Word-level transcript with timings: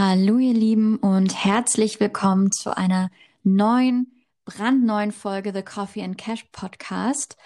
Hallo 0.00 0.38
ihr 0.38 0.54
Lieben 0.54 0.98
und 0.98 1.44
herzlich 1.44 1.98
willkommen 1.98 2.52
zu 2.52 2.76
einer 2.76 3.10
neuen, 3.42 4.22
brandneuen 4.44 5.10
Folge 5.10 5.52
The 5.52 5.64
Coffee 5.64 6.04
and 6.04 6.16
Cash 6.16 6.44
Podcast. 6.52 7.36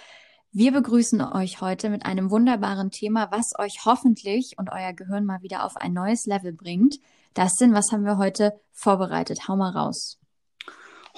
Wir 0.53 0.71
begrüßen 0.71 1.23
euch 1.23 1.63
heute 1.63 1.89
mit 1.89 2.05
einem 2.05 2.31
wunderbaren 2.31 2.91
Thema, 2.91 3.31
was 3.31 3.59
euch 3.59 3.87
hoffentlich 3.87 4.59
und 4.59 4.69
euer 4.71 4.93
Gehirn 4.93 5.25
mal 5.25 5.41
wieder 5.41 5.65
auf 5.65 5.79
ein 5.79 5.95
neues 5.95 6.27
Level 6.27 6.53
bringt. 6.53 6.99
Das 7.33 7.55
sind, 7.55 7.73
was 7.73 7.91
haben 7.91 8.05
wir 8.05 8.19
heute 8.19 8.61
vorbereitet? 8.75 9.49
Hau 9.49 9.57
mal 9.57 9.71
raus. 9.71 10.19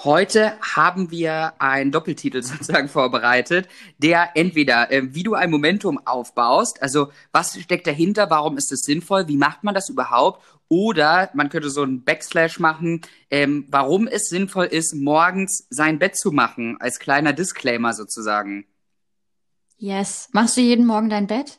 Heute 0.03 0.59
haben 0.61 1.13
wir 1.13 1.55
einen 1.61 1.93
Doppeltitel 1.93 2.43
sozusagen 2.45 2.89
vorbereitet, 2.89 3.69
der 3.99 4.31
entweder, 4.35 4.91
äh, 4.91 5.15
wie 5.15 5.23
du 5.23 5.35
ein 5.35 5.51
Momentum 5.51 5.99
aufbaust, 6.05 6.83
also 6.83 7.11
was 7.33 7.59
steckt 7.61 7.87
dahinter, 7.87 8.29
warum 8.29 8.57
ist 8.57 8.73
es 8.73 8.81
sinnvoll, 8.81 9.29
wie 9.29 9.37
macht 9.37 9.63
man 9.63 9.75
das 9.75 9.89
überhaupt, 9.89 10.43
oder 10.69 11.31
man 11.35 11.49
könnte 11.49 11.71
so 11.71 11.83
einen 11.83 12.05
Backslash 12.05 12.59
machen, 12.59 13.03
ähm, 13.31 13.67
warum 13.69 14.07
es 14.07 14.29
sinnvoll 14.29 14.67
ist, 14.67 14.95
morgens 14.95 15.67
sein 15.71 15.99
Bett 15.99 16.17
zu 16.17 16.33
machen, 16.33 16.77
als 16.81 16.99
kleiner 16.99 17.33
Disclaimer 17.33 17.93
sozusagen. 17.93 18.67
Yes. 19.77 20.29
Machst 20.33 20.57
du 20.57 20.61
jeden 20.61 20.87
Morgen 20.87 21.11
dein 21.11 21.27
Bett? 21.27 21.59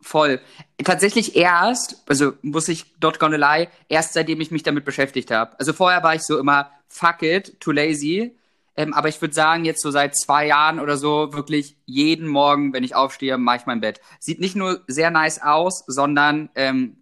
Voll. 0.00 0.40
Tatsächlich 0.84 1.36
erst, 1.36 2.02
also 2.08 2.34
muss 2.42 2.68
ich 2.68 2.94
dort 3.00 3.18
gonna 3.18 3.36
lie, 3.36 3.68
erst 3.88 4.12
seitdem 4.12 4.40
ich 4.40 4.50
mich 4.50 4.62
damit 4.62 4.84
beschäftigt 4.84 5.30
habe. 5.30 5.58
Also 5.58 5.72
vorher 5.72 6.02
war 6.02 6.14
ich 6.14 6.22
so 6.22 6.38
immer, 6.38 6.70
fuck 6.86 7.22
it, 7.22 7.58
too 7.60 7.72
lazy. 7.72 8.36
Ähm, 8.76 8.92
aber 8.92 9.08
ich 9.08 9.20
würde 9.20 9.34
sagen, 9.34 9.64
jetzt 9.64 9.80
so 9.80 9.90
seit 9.90 10.16
zwei 10.16 10.46
Jahren 10.46 10.80
oder 10.80 10.98
so, 10.98 11.32
wirklich 11.32 11.76
jeden 11.86 12.28
Morgen, 12.28 12.74
wenn 12.74 12.84
ich 12.84 12.94
aufstehe, 12.94 13.38
mache 13.38 13.56
ich 13.56 13.66
mein 13.66 13.80
Bett. 13.80 14.00
Sieht 14.20 14.38
nicht 14.38 14.54
nur 14.54 14.82
sehr 14.86 15.10
nice 15.10 15.40
aus, 15.40 15.82
sondern 15.86 16.50
ähm, 16.54 16.98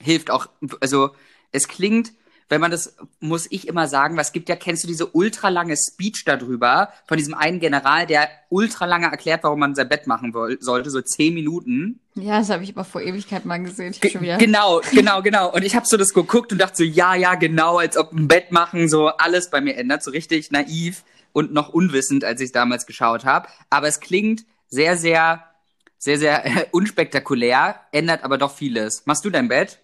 hilft 0.00 0.30
auch, 0.30 0.48
also 0.80 1.10
es 1.52 1.68
klingt, 1.68 2.12
wenn 2.48 2.60
man 2.60 2.70
das, 2.70 2.96
muss 3.20 3.46
ich 3.50 3.68
immer 3.68 3.88
sagen, 3.88 4.16
was 4.16 4.32
gibt 4.32 4.48
ja, 4.48 4.56
kennst 4.56 4.82
du 4.82 4.88
diese 4.88 5.06
ultralange 5.06 5.76
Speech 5.76 6.24
darüber 6.24 6.92
von 7.06 7.18
diesem 7.18 7.34
einen 7.34 7.60
General, 7.60 8.06
der 8.06 8.28
ultralange 8.48 9.06
erklärt, 9.06 9.44
warum 9.44 9.60
man 9.60 9.74
sein 9.74 9.88
Bett 9.88 10.06
machen 10.06 10.32
sollte, 10.60 10.90
so 10.90 11.00
zehn 11.02 11.34
Minuten. 11.34 12.00
Ja, 12.14 12.38
das 12.38 12.48
habe 12.48 12.64
ich 12.64 12.70
aber 12.70 12.84
vor 12.84 13.02
Ewigkeit 13.02 13.44
mal 13.44 13.58
gesehen. 13.58 13.94
Ge 14.00 14.12
genau, 14.38 14.80
genau, 14.92 15.20
genau. 15.22 15.52
Und 15.52 15.62
ich 15.62 15.76
habe 15.76 15.86
so 15.86 15.96
das 15.96 16.14
geguckt 16.14 16.50
und 16.52 16.58
dachte 16.58 16.76
so, 16.76 16.84
ja, 16.84 17.14
ja, 17.14 17.34
genau, 17.34 17.78
als 17.78 17.96
ob 17.96 18.12
ein 18.12 18.28
Bett 18.28 18.50
machen 18.50 18.88
so 18.88 19.08
alles 19.08 19.50
bei 19.50 19.60
mir 19.60 19.76
ändert, 19.76 20.02
so 20.02 20.10
richtig 20.10 20.50
naiv 20.50 21.04
und 21.32 21.52
noch 21.52 21.68
unwissend, 21.68 22.24
als 22.24 22.40
ich 22.40 22.46
es 22.46 22.52
damals 22.52 22.86
geschaut 22.86 23.24
habe. 23.26 23.48
Aber 23.68 23.88
es 23.88 24.00
klingt 24.00 24.46
sehr, 24.68 24.96
sehr, 24.96 25.44
sehr, 25.98 26.18
sehr 26.18 26.46
äh, 26.46 26.66
unspektakulär, 26.70 27.80
ändert 27.92 28.24
aber 28.24 28.38
doch 28.38 28.54
vieles. 28.54 29.04
Machst 29.04 29.24
du 29.24 29.30
dein 29.30 29.48
Bett? 29.48 29.80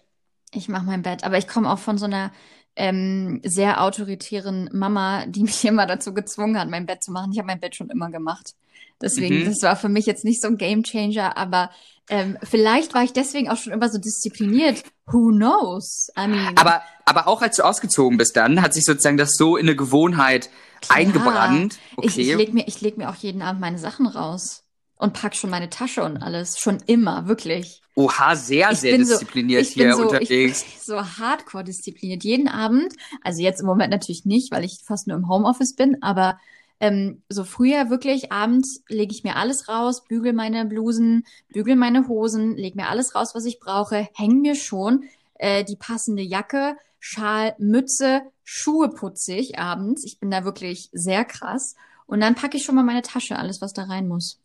Ich 0.55 0.69
mache 0.69 0.85
mein 0.85 1.01
Bett, 1.01 1.23
aber 1.23 1.37
ich 1.37 1.47
komme 1.47 1.69
auch 1.69 1.79
von 1.79 1.97
so 1.97 2.05
einer 2.05 2.31
ähm, 2.75 3.41
sehr 3.43 3.81
autoritären 3.81 4.69
Mama, 4.73 5.25
die 5.27 5.43
mich 5.43 5.63
immer 5.65 5.85
dazu 5.85 6.13
gezwungen 6.13 6.59
hat, 6.59 6.69
mein 6.69 6.85
Bett 6.85 7.03
zu 7.03 7.11
machen. 7.11 7.31
Ich 7.31 7.37
habe 7.37 7.47
mein 7.47 7.59
Bett 7.59 7.75
schon 7.75 7.89
immer 7.89 8.09
gemacht. 8.09 8.53
Deswegen, 9.01 9.41
mhm. 9.41 9.45
das 9.45 9.61
war 9.61 9.75
für 9.75 9.89
mich 9.89 10.05
jetzt 10.05 10.23
nicht 10.23 10.41
so 10.41 10.47
ein 10.47 10.57
Gamechanger, 10.57 11.35
aber 11.35 11.69
ähm, 12.09 12.37
vielleicht 12.43 12.93
war 12.93 13.03
ich 13.03 13.11
deswegen 13.11 13.49
auch 13.49 13.57
schon 13.57 13.73
immer 13.73 13.89
so 13.89 13.97
diszipliniert. 13.97 14.83
Who 15.07 15.31
knows? 15.31 16.09
I 16.17 16.27
mean, 16.27 16.55
aber, 16.55 16.81
aber 17.03 17.27
auch 17.27 17.41
als 17.41 17.57
du 17.57 17.63
ausgezogen 17.63 18.17
bist 18.17 18.37
dann, 18.37 18.61
hat 18.61 18.73
sich 18.73 18.85
sozusagen 18.85 19.17
das 19.17 19.31
so 19.35 19.57
in 19.57 19.67
eine 19.67 19.75
Gewohnheit 19.75 20.49
klar. 20.79 20.99
eingebrannt. 20.99 21.77
Okay. 21.97 22.07
Ich, 22.07 22.17
ich 22.17 22.35
leg 22.35 22.53
mir, 22.53 22.67
ich 22.67 22.79
leg 22.79 22.97
mir 22.97 23.09
auch 23.09 23.15
jeden 23.15 23.41
Abend 23.41 23.59
meine 23.59 23.79
Sachen 23.79 24.07
raus 24.07 24.64
und 24.97 25.13
pack 25.13 25.35
schon 25.35 25.49
meine 25.49 25.69
Tasche 25.69 26.03
und 26.03 26.17
alles. 26.17 26.59
Schon 26.59 26.77
immer, 26.85 27.27
wirklich. 27.27 27.81
Oha, 27.95 28.35
sehr, 28.35 28.71
ich 28.71 28.79
sehr 28.79 28.97
diszipliniert 28.97 29.65
so, 29.65 29.73
hier 29.73 29.95
so, 29.95 30.03
unterwegs. 30.03 30.63
Ich 30.63 30.73
bin 30.73 30.81
so 30.81 31.01
hardcore 31.01 31.63
diszipliniert. 31.63 32.23
Jeden 32.23 32.47
Abend, 32.47 32.93
also 33.21 33.41
jetzt 33.41 33.61
im 33.61 33.67
Moment 33.67 33.91
natürlich 33.91 34.25
nicht, 34.25 34.51
weil 34.51 34.63
ich 34.63 34.79
fast 34.83 35.07
nur 35.07 35.17
im 35.17 35.29
Homeoffice 35.29 35.75
bin, 35.75 36.01
aber 36.01 36.39
ähm, 36.81 37.21
so 37.29 37.45
früher 37.45 37.89
wirklich 37.89 38.33
abends 38.33 38.83
lege 38.89 39.13
ich 39.13 39.23
mir 39.23 39.37
alles 39.37 39.69
raus, 39.69 40.03
bügel 40.05 40.33
meine 40.33 40.65
Blusen, 40.65 41.25
bügel 41.49 41.77
meine 41.77 42.09
Hosen, 42.09 42.57
leg 42.57 42.75
mir 42.75 42.89
alles 42.89 43.15
raus, 43.15 43.33
was 43.33 43.45
ich 43.45 43.59
brauche, 43.59 44.09
häng 44.13 44.41
mir 44.41 44.55
schon 44.55 45.05
äh, 45.35 45.63
die 45.63 45.77
passende 45.77 46.21
Jacke, 46.21 46.75
Schal, 46.99 47.55
Mütze, 47.59 48.23
Schuhe 48.43 48.89
putze 48.89 49.35
ich 49.35 49.57
abends. 49.57 50.03
Ich 50.03 50.19
bin 50.19 50.31
da 50.31 50.43
wirklich 50.43 50.89
sehr 50.91 51.23
krass. 51.23 51.75
Und 52.07 52.19
dann 52.19 52.35
packe 52.35 52.57
ich 52.57 52.63
schon 52.63 52.75
mal 52.75 52.83
meine 52.83 53.03
Tasche, 53.03 53.37
alles, 53.37 53.61
was 53.61 53.73
da 53.73 53.83
rein 53.83 54.07
muss 54.07 54.39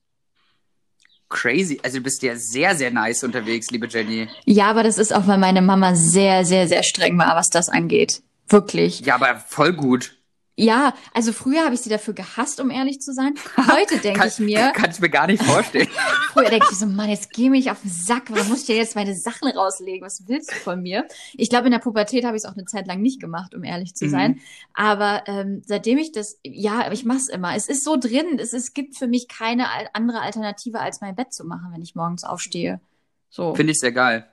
crazy. 1.30 1.80
Also 1.82 1.98
du 1.98 2.02
bist 2.02 2.22
ja 2.22 2.36
sehr, 2.36 2.76
sehr 2.76 2.90
nice 2.90 3.24
unterwegs, 3.24 3.70
liebe 3.70 3.88
Jenny. 3.88 4.28
Ja, 4.44 4.68
aber 4.68 4.82
das 4.82 4.98
ist 4.98 5.14
auch, 5.14 5.26
weil 5.26 5.38
meine 5.38 5.62
Mama 5.62 5.94
sehr, 5.94 6.44
sehr, 6.44 6.68
sehr 6.68 6.82
streng 6.82 7.16
war, 7.18 7.34
was 7.36 7.48
das 7.48 7.68
angeht. 7.68 8.22
Wirklich. 8.48 9.00
Ja, 9.00 9.14
aber 9.14 9.36
voll 9.36 9.72
gut. 9.72 10.16
Ja, 10.60 10.94
also 11.14 11.32
früher 11.32 11.64
habe 11.64 11.74
ich 11.74 11.80
sie 11.80 11.88
dafür 11.88 12.12
gehasst, 12.12 12.60
um 12.60 12.70
ehrlich 12.70 13.00
zu 13.00 13.14
sein. 13.14 13.34
Heute 13.56 13.96
denke 14.02 14.26
ich 14.26 14.38
mir. 14.40 14.72
Kann 14.74 14.90
ich 14.90 15.00
mir 15.00 15.08
gar 15.08 15.26
nicht 15.26 15.42
vorstellen. 15.42 15.88
früher 16.32 16.50
denke 16.50 16.66
ich 16.70 16.76
so, 16.76 16.84
Mann, 16.84 17.08
jetzt 17.08 17.32
geh 17.32 17.48
mich 17.48 17.70
auf 17.70 17.80
den 17.80 17.90
Sack. 17.90 18.24
Warum 18.28 18.46
muss 18.50 18.60
ich 18.60 18.66
dir 18.66 18.76
jetzt 18.76 18.94
meine 18.94 19.14
Sachen 19.14 19.48
rauslegen? 19.48 20.04
Was 20.04 20.28
willst 20.28 20.52
du 20.52 20.56
von 20.56 20.82
mir? 20.82 21.08
Ich 21.32 21.48
glaube, 21.48 21.66
in 21.66 21.72
der 21.72 21.78
Pubertät 21.78 22.26
habe 22.26 22.36
ich 22.36 22.42
es 22.42 22.48
auch 22.48 22.56
eine 22.56 22.66
Zeit 22.66 22.86
lang 22.86 23.00
nicht 23.00 23.20
gemacht, 23.20 23.54
um 23.54 23.64
ehrlich 23.64 23.94
zu 23.94 24.10
sein. 24.10 24.32
Mhm. 24.32 24.40
Aber 24.74 25.22
ähm, 25.28 25.62
seitdem 25.64 25.96
ich 25.96 26.12
das, 26.12 26.38
ja, 26.42 26.92
ich 26.92 27.06
mache 27.06 27.18
es 27.18 27.28
immer. 27.30 27.56
Es 27.56 27.66
ist 27.66 27.82
so 27.82 27.96
drin. 27.96 28.38
Es, 28.38 28.52
es 28.52 28.74
gibt 28.74 28.98
für 28.98 29.06
mich 29.06 29.28
keine 29.28 29.66
andere 29.94 30.20
Alternative, 30.20 30.80
als 30.80 31.00
mein 31.00 31.16
Bett 31.16 31.32
zu 31.32 31.46
machen, 31.46 31.70
wenn 31.72 31.80
ich 31.80 31.94
morgens 31.94 32.24
aufstehe. 32.24 32.80
So. 33.30 33.54
Finde 33.54 33.72
ich 33.72 33.78
sehr 33.78 33.92
geil. 33.92 34.29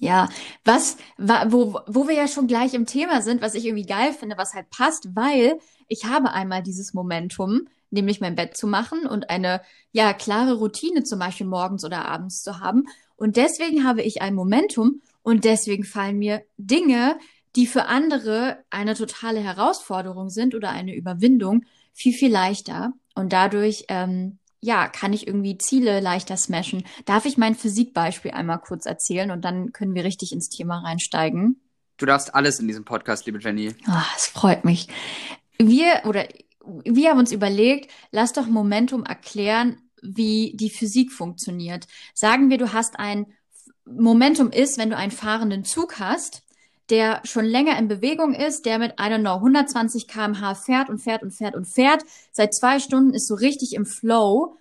Ja, 0.00 0.28
was, 0.64 0.96
wo, 1.18 1.78
wo 1.86 2.08
wir 2.08 2.14
ja 2.14 2.26
schon 2.26 2.46
gleich 2.46 2.74
im 2.74 2.84
Thema 2.84 3.22
sind, 3.22 3.40
was 3.42 3.54
ich 3.54 3.64
irgendwie 3.64 3.86
geil 3.86 4.12
finde, 4.12 4.36
was 4.36 4.52
halt 4.52 4.68
passt, 4.70 5.14
weil 5.14 5.58
ich 5.86 6.04
habe 6.04 6.32
einmal 6.32 6.62
dieses 6.62 6.94
Momentum, 6.94 7.68
nämlich 7.90 8.20
mein 8.20 8.34
Bett 8.34 8.56
zu 8.56 8.66
machen 8.66 9.06
und 9.06 9.30
eine, 9.30 9.62
ja, 9.92 10.12
klare 10.12 10.54
Routine 10.54 11.04
zum 11.04 11.20
Beispiel 11.20 11.46
morgens 11.46 11.84
oder 11.84 12.06
abends 12.06 12.42
zu 12.42 12.58
haben. 12.58 12.84
Und 13.16 13.36
deswegen 13.36 13.84
habe 13.84 14.02
ich 14.02 14.20
ein 14.20 14.34
Momentum 14.34 15.00
und 15.22 15.44
deswegen 15.44 15.84
fallen 15.84 16.18
mir 16.18 16.42
Dinge, 16.56 17.16
die 17.56 17.66
für 17.66 17.86
andere 17.86 18.58
eine 18.70 18.94
totale 18.94 19.40
Herausforderung 19.40 20.28
sind 20.28 20.54
oder 20.54 20.70
eine 20.70 20.94
Überwindung, 20.94 21.64
viel, 21.92 22.12
viel 22.12 22.32
leichter. 22.32 22.92
Und 23.14 23.32
dadurch 23.32 23.84
ähm, 23.88 24.38
ja, 24.64 24.88
kann 24.88 25.12
ich 25.12 25.26
irgendwie 25.26 25.58
Ziele 25.58 26.00
leichter 26.00 26.38
smashen. 26.38 26.84
Darf 27.04 27.26
ich 27.26 27.36
mein 27.36 27.54
Physikbeispiel 27.54 28.30
einmal 28.30 28.60
kurz 28.60 28.86
erzählen 28.86 29.30
und 29.30 29.44
dann 29.44 29.72
können 29.72 29.94
wir 29.94 30.04
richtig 30.04 30.32
ins 30.32 30.48
Thema 30.48 30.78
reinsteigen? 30.78 31.60
Du 31.98 32.06
darfst 32.06 32.34
alles 32.34 32.60
in 32.60 32.66
diesem 32.66 32.86
Podcast, 32.86 33.26
liebe 33.26 33.38
Jenny. 33.38 33.74
Ah, 33.86 34.06
es 34.16 34.26
freut 34.26 34.64
mich. 34.64 34.88
Wir 35.58 36.02
oder 36.06 36.26
wir 36.64 37.10
haben 37.10 37.18
uns 37.18 37.30
überlegt, 37.30 37.90
lass 38.10 38.32
doch 38.32 38.46
Momentum 38.46 39.04
erklären, 39.04 39.76
wie 40.02 40.52
die 40.56 40.70
Physik 40.70 41.12
funktioniert. 41.12 41.86
Sagen 42.14 42.48
wir, 42.48 42.56
du 42.56 42.72
hast 42.72 42.98
ein 42.98 43.26
Momentum 43.84 44.50
ist, 44.50 44.78
wenn 44.78 44.88
du 44.88 44.96
einen 44.96 45.12
fahrenden 45.12 45.64
Zug 45.64 45.98
hast, 45.98 46.42
der 46.90 47.20
schon 47.24 47.44
länger 47.44 47.78
in 47.78 47.88
Bewegung 47.88 48.34
ist, 48.34 48.66
der 48.66 48.78
mit, 48.78 48.92
I 48.92 49.04
don't 49.04 49.20
know, 49.20 49.36
120 49.36 50.06
kmh 50.06 50.54
fährt 50.54 50.90
und 50.90 50.98
fährt 50.98 51.22
und 51.22 51.30
fährt 51.30 51.54
und 51.54 51.66
fährt, 51.66 52.02
seit 52.30 52.54
zwei 52.54 52.78
Stunden 52.78 53.14
ist 53.14 53.26
so 53.26 53.34
richtig 53.34 53.74
im 53.74 53.86
Flow, 53.86 54.56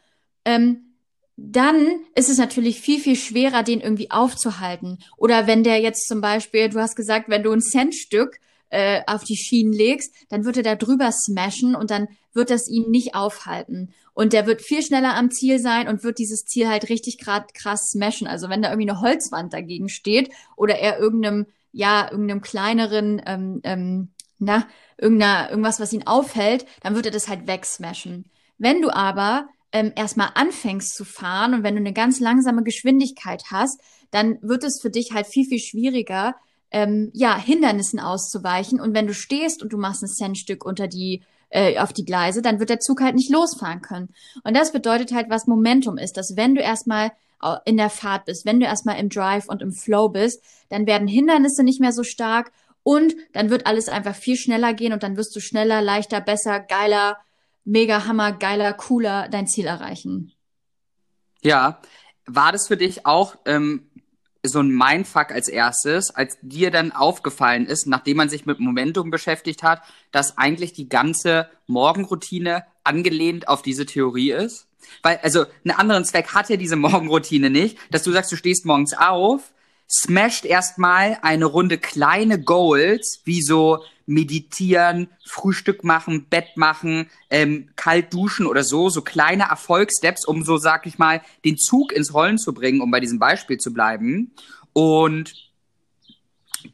ähm, 0.46 0.94
dann 1.36 2.00
ist 2.16 2.30
es 2.30 2.38
natürlich 2.38 2.80
viel, 2.80 3.00
viel 3.00 3.16
schwerer, 3.16 3.64
den 3.64 3.82
irgendwie 3.82 4.12
aufzuhalten. 4.12 5.00
Oder 5.18 5.48
wenn 5.48 5.64
der 5.64 5.82
jetzt 5.82 6.08
zum 6.08 6.22
Beispiel, 6.22 6.70
du 6.70 6.80
hast 6.80 6.96
gesagt, 6.96 7.28
wenn 7.28 7.44
du 7.44 7.52
ein 7.52 7.62
Centstück 7.62 8.40
äh, 8.70 9.02
auf 9.08 9.24
die 9.24 9.36
Schienen 9.36 9.74
legst, 9.74 10.14
dann 10.30 10.46
wird 10.46 10.58
er 10.58 10.64
da 10.64 10.76
drüber 10.76 11.12
smashen 11.12 11.76
und 11.76 11.92
dann 11.92 12.08
wird 12.34 12.50
das 12.50 12.70
ihn 12.70 12.90
nicht 12.90 13.16
aufhalten. 13.16 13.94
Und 14.14 14.34
der 14.34 14.46
wird 14.46 14.62
viel 14.62 14.84
schneller 14.84 15.16
am 15.16 15.32
Ziel 15.32 15.60
sein 15.60 15.88
und 15.88 16.04
wird 16.04 16.20
dieses 16.20 16.46
Ziel 16.46 16.68
halt 16.68 16.90
richtig 16.90 17.18
grad 17.18 17.54
krass 17.56 17.90
smashen. 17.92 18.28
Also 18.28 18.50
wenn 18.50 18.62
da 18.62 18.70
irgendwie 18.70 18.90
eine 18.90 19.02
Holzwand 19.02 19.54
dagegen 19.54 19.90
steht 19.90 20.30
oder 20.56 20.78
er 20.78 21.00
irgendeinem 21.00 21.48
ja, 21.74 22.10
irgendeinem 22.10 22.42
kleineren, 22.42 23.22
ähm, 23.26 23.60
ähm, 23.64 24.14
na, 24.40 24.68
irgendeiner, 24.98 25.50
irgendwas, 25.50 25.80
was 25.80 25.92
ihn 25.92 26.08
aufhält, 26.08 26.66
dann 26.82 26.96
wird 26.96 27.08
er 27.08 27.12
das 27.12 27.28
halt 27.28 27.48
wegsmashen. 27.48 28.26
Wenn 28.58 28.82
du 28.82 28.90
aber 28.90 29.48
ähm, 29.72 29.92
erstmal 29.96 30.30
anfängst 30.36 30.96
zu 30.96 31.04
fahren 31.04 31.54
und 31.54 31.64
wenn 31.64 31.76
du 31.76 31.82
eine 31.82 31.94
ganz 31.94 32.20
langsame 32.20 32.64
Geschwindigkeit 32.64 33.46
hast, 33.52 33.82
dann 34.12 34.38
wird 34.42 34.64
es 34.64 34.80
für 34.80 34.92
dich 34.92 35.12
halt 35.14 35.26
viel, 35.26 35.46
viel 35.46 35.60
schwieriger, 35.60 36.36
ähm, 36.72 37.10
ja, 37.14 37.38
Hindernissen 37.38 38.00
auszuweichen. 38.00 38.80
Und 38.80 38.94
wenn 38.94 39.08
du 39.08 39.14
stehst 39.14 39.64
und 39.64 39.74
du 39.74 39.78
machst 39.78 40.04
ein 40.04 40.08
Centstück 40.08 40.64
unter 40.64 40.88
die 40.88 41.24
äh, 41.50 41.80
auf 41.80 41.94
die 41.94 42.06
Gleise, 42.06 42.42
dann 42.42 42.60
wird 42.60 42.70
der 42.70 42.80
Zug 42.80 43.02
halt 43.02 43.16
nicht 43.16 43.32
losfahren 43.32 43.82
können. 43.82 44.10
Und 44.44 44.56
das 44.56 44.72
bedeutet 44.72 45.14
halt, 45.14 45.30
was 45.30 45.48
Momentum 45.48 45.98
ist, 45.98 46.18
dass 46.18 46.36
wenn 46.36 46.56
du 46.56 46.62
erstmal 46.62 47.12
in 47.66 47.78
der 47.78 47.90
Fahrt 47.90 48.26
bist, 48.26 48.46
wenn 48.46 48.60
du 48.60 48.66
erstmal 48.66 49.00
im 49.00 49.10
Drive 49.10 49.48
und 49.48 49.62
im 49.62 49.72
Flow 49.72 50.10
bist, 50.10 50.44
dann 50.70 50.88
werden 50.88 51.08
Hindernisse 51.08 51.64
nicht 51.64 51.80
mehr 51.80 51.94
so 51.94 52.04
stark 52.04 52.52
und 52.84 53.16
dann 53.34 53.50
wird 53.50 53.66
alles 53.66 53.90
einfach 53.90 54.16
viel 54.16 54.38
schneller 54.38 54.74
gehen 54.74 54.94
und 54.94 55.04
dann 55.04 55.18
wirst 55.18 55.36
du 55.36 55.40
schneller, 55.40 55.82
leichter, 55.82 56.22
besser, 56.22 56.60
geiler, 56.60 57.18
mega 57.66 58.06
hammer, 58.06 58.34
geiler, 58.34 58.74
cooler 58.74 59.28
dein 59.30 59.48
Ziel 59.48 59.66
erreichen. 59.66 60.32
Ja, 61.42 61.82
war 62.26 62.52
das 62.52 62.68
für 62.68 62.78
dich 62.78 63.06
auch 63.06 63.36
ähm, 63.46 63.90
so 64.46 64.60
ein 64.60 64.70
Mindfuck 64.70 65.32
als 65.32 65.48
erstes, 65.48 66.12
als 66.12 66.38
dir 66.42 66.72
dann 66.72 66.92
aufgefallen 66.92 67.66
ist, 67.66 67.88
nachdem 67.88 68.18
man 68.18 68.30
sich 68.30 68.46
mit 68.46 68.60
Momentum 68.60 69.10
beschäftigt 69.10 69.64
hat, 69.64 69.82
dass 70.12 70.38
eigentlich 70.38 70.74
die 70.74 70.90
ganze 70.90 71.50
Morgenroutine 71.68 72.66
angelehnt 72.84 73.48
auf 73.48 73.62
diese 73.62 73.86
Theorie 73.86 74.32
ist? 74.32 74.68
Weil, 75.02 75.20
also, 75.24 75.46
einen 75.64 75.78
anderen 75.78 76.06
Zweck 76.06 76.34
hat 76.34 76.50
ja 76.50 76.58
diese 76.58 76.76
Morgenroutine 76.76 77.50
nicht, 77.50 77.78
dass 77.92 78.04
du 78.04 78.12
sagst, 78.12 78.32
du 78.32 78.36
stehst 78.36 78.66
morgens 78.66 78.94
auf, 78.94 79.54
smasht 79.90 80.46
erstmal 80.46 81.18
eine 81.22 81.46
Runde 81.46 81.78
kleine 81.78 82.42
Goals, 82.42 83.22
wie 83.26 83.42
so 83.42 83.84
meditieren, 84.06 85.08
Frühstück 85.26 85.84
machen, 85.84 86.26
Bett 86.30 86.58
machen, 86.58 87.10
ähm, 87.30 87.70
kalt 87.76 88.14
duschen 88.14 88.46
oder 88.46 88.64
so, 88.64 88.90
so 88.90 89.02
kleine 89.02 89.44
Erfolgssteps, 89.44 90.26
um 90.26 90.44
so, 90.44 90.58
sag 90.58 90.86
ich 90.86 90.98
mal, 90.98 91.22
den 91.46 91.58
Zug 91.58 91.94
ins 91.94 92.14
Rollen 92.14 92.38
zu 92.38 92.54
bringen, 92.54 92.82
um 92.82 92.92
bei 92.92 93.00
diesem 93.00 93.20
Beispiel 93.20 93.58
zu 93.58 93.74
bleiben. 93.74 94.34
Und 94.74 95.34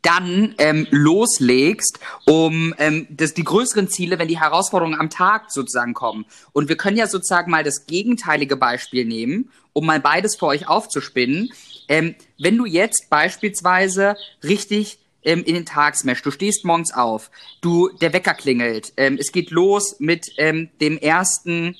dann 0.02 0.56
ähm, 0.58 0.88
loslegst, 0.92 2.00
um 2.26 2.74
ähm, 2.78 3.08
das, 3.10 3.34
die 3.34 3.44
größeren 3.44 3.88
Ziele, 3.88 4.20
wenn 4.20 4.28
die 4.28 4.40
Herausforderungen 4.40 5.00
am 5.00 5.10
Tag 5.10 5.52
sozusagen 5.52 5.94
kommen. 5.94 6.26
Und 6.54 6.70
wir 6.70 6.78
können 6.78 6.98
ja 6.98 7.08
sozusagen 7.08 7.52
mal 7.52 7.64
das 7.64 7.86
gegenteilige 7.86 8.56
Beispiel 8.56 9.06
nehmen, 9.06 9.52
um 9.74 9.86
mal 9.86 10.00
beides 10.00 10.36
für 10.36 10.48
euch 10.48 10.68
aufzuspinnen. 10.68 11.52
Ähm, 11.88 12.16
wenn 12.38 12.58
du 12.58 12.66
jetzt 12.66 13.10
beispielsweise 13.10 14.16
richtig 14.44 15.00
ähm, 15.24 15.44
in 15.44 15.56
den 15.56 15.66
Tag 15.66 15.96
smash, 15.96 16.22
du 16.22 16.32
stehst 16.32 16.66
morgens 16.66 16.94
auf, 16.94 17.32
du 17.62 17.90
der 18.02 18.14
Wecker 18.14 18.34
klingelt, 18.34 18.94
ähm, 18.98 19.18
es 19.20 19.32
geht 19.32 19.52
los 19.52 19.96
mit 20.00 20.28
ähm, 20.38 20.70
dem 20.80 20.98
ersten 20.98 21.76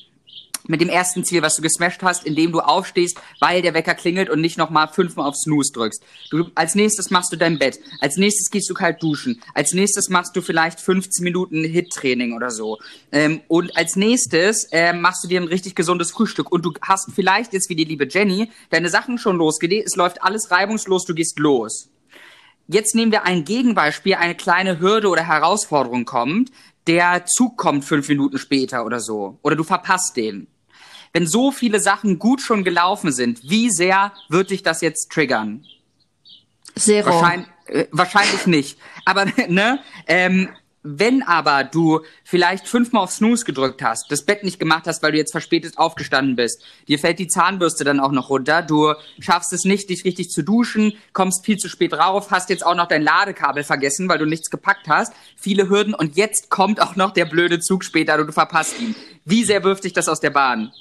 mit 0.68 0.82
dem 0.82 0.90
ersten 0.90 1.24
Ziel, 1.24 1.42
was 1.42 1.56
du 1.56 1.62
gesmashed 1.62 2.04
hast, 2.04 2.26
indem 2.26 2.52
du 2.52 2.60
aufstehst, 2.60 3.20
weil 3.40 3.62
der 3.62 3.74
Wecker 3.74 3.96
klingelt 3.96 4.30
und 4.30 4.42
nicht 4.42 4.58
nochmal 4.58 4.88
fünfmal 4.88 5.28
auf 5.28 5.36
Snooze 5.36 5.72
drückst. 5.74 6.04
Du, 6.30 6.50
als 6.56 6.76
nächstes 6.76 7.10
machst 7.10 7.32
du 7.32 7.38
dein 7.38 7.60
Bett. 7.60 7.80
Als 8.02 8.18
nächstes 8.18 8.50
gehst 8.50 8.70
du 8.70 8.74
kalt 8.74 9.02
duschen. 9.02 9.42
Als 9.54 9.74
nächstes 9.74 10.10
machst 10.10 10.36
du 10.36 10.42
vielleicht 10.42 10.80
15 10.80 11.24
Minuten 11.24 11.64
Hit-Training 11.64 12.34
oder 12.34 12.50
so. 12.50 12.78
Ähm, 13.12 13.42
und 13.48 13.76
als 13.78 13.96
nächstes 13.96 14.68
ähm, 14.72 15.02
machst 15.02 15.24
du 15.24 15.28
dir 15.28 15.42
ein 15.42 15.48
richtig 15.48 15.76
gesundes 15.76 16.12
Frühstück. 16.12 16.52
Und 16.52 16.66
du 16.66 16.74
hast 16.82 17.12
vielleicht 17.14 17.54
jetzt 17.54 17.70
wie 17.70 17.76
die 17.76 17.86
liebe 17.86 18.08
Jenny 18.10 18.52
deine 18.70 18.90
Sachen 18.90 19.18
schon 19.18 19.38
losgelegt. 19.38 19.88
Es 19.88 19.96
läuft 19.96 20.24
alles 20.24 20.52
reibungslos, 20.52 21.06
du 21.06 21.14
gehst 21.14 21.40
los. 21.40 21.90
Jetzt 22.72 22.94
nehmen 22.94 23.12
wir 23.12 23.24
ein 23.24 23.46
Gegenbeispiel, 23.46 24.14
eine 24.14 24.36
kleine 24.36 24.80
Hürde 24.80 25.08
oder 25.08 25.26
Herausforderung 25.26 26.06
kommt. 26.06 26.52
Der 26.90 27.26
Zug 27.26 27.56
kommt 27.56 27.86
fünf 27.86 28.10
Minuten 28.10 28.38
später 28.38 28.86
oder 28.86 29.00
so. 29.00 29.40
Oder 29.44 29.56
du 29.56 29.64
verpasst 29.64 30.18
den 30.18 30.48
wenn 31.14 31.28
so 31.28 31.52
viele 31.52 31.80
Sachen 31.80 32.20
gut 32.20 32.42
schon 32.42 32.64
gelaufen 32.64 33.12
sind, 33.12 33.42
wie 33.44 33.70
sehr 33.72 34.14
wird 34.28 34.52
dich 34.52 34.64
das 34.64 34.82
jetzt 34.82 35.12
triggern? 35.12 35.66
Zero. 36.78 37.08
Wahrscheinlich, 37.08 37.48
äh, 37.68 37.88
wahrscheinlich 37.92 38.48
nicht. 38.48 38.80
Aber 39.06 39.26
ne, 39.48 39.80
ähm, 40.08 40.50
wenn 40.82 41.24
aber 41.24 41.64
du 41.66 42.02
vielleicht 42.24 42.68
fünfmal 42.68 43.04
auf 43.04 43.12
Snooze 43.12 43.44
gedrückt 43.44 43.84
hast, 43.84 44.12
das 44.12 44.24
Bett 44.24 44.44
nicht 44.44 44.60
gemacht 44.60 44.88
hast, 44.88 45.04
weil 45.04 45.12
du 45.12 45.18
jetzt 45.18 45.32
verspätet 45.32 45.78
aufgestanden 45.78 46.36
bist, 46.36 46.64
dir 46.88 47.00
fällt 47.00 47.20
die 47.20 47.28
Zahnbürste 47.28 47.84
dann 47.84 48.00
auch 48.00 48.12
noch 48.12 48.30
runter, 48.30 48.62
du 48.62 48.94
schaffst 49.20 49.52
es 49.52 49.66
nicht, 49.66 49.90
dich 49.90 50.06
richtig 50.06 50.30
zu 50.30 50.42
duschen, 50.42 50.94
kommst 51.12 51.46
viel 51.46 51.58
zu 51.58 51.68
spät 51.68 51.94
rauf, 51.94 52.32
hast 52.32 52.50
jetzt 52.50 52.66
auch 52.66 52.76
noch 52.76 52.88
dein 52.88 53.02
Ladekabel 53.02 53.64
vergessen, 53.64 54.08
weil 54.08 54.20
du 54.20 54.26
nichts 54.26 54.50
gepackt 54.50 54.88
hast, 54.88 55.14
viele 55.36 55.70
Hürden 55.70 55.94
und 55.94 56.16
jetzt 56.16 56.50
kommt 56.50 56.82
auch 56.82 56.96
noch 56.96 57.12
der 57.12 57.26
blöde 57.26 57.60
Zug 57.60 57.84
später 57.84 58.18
und 58.20 58.28
du 58.28 58.34
verpasst 58.34 58.80
ihn. 58.80 58.96
Wie 59.26 59.44
sehr 59.44 59.64
wirft 59.64 59.84
dich 59.84 59.94
das 59.94 60.08
aus 60.08 60.22
der 60.22 60.32
Bahn? 60.32 60.72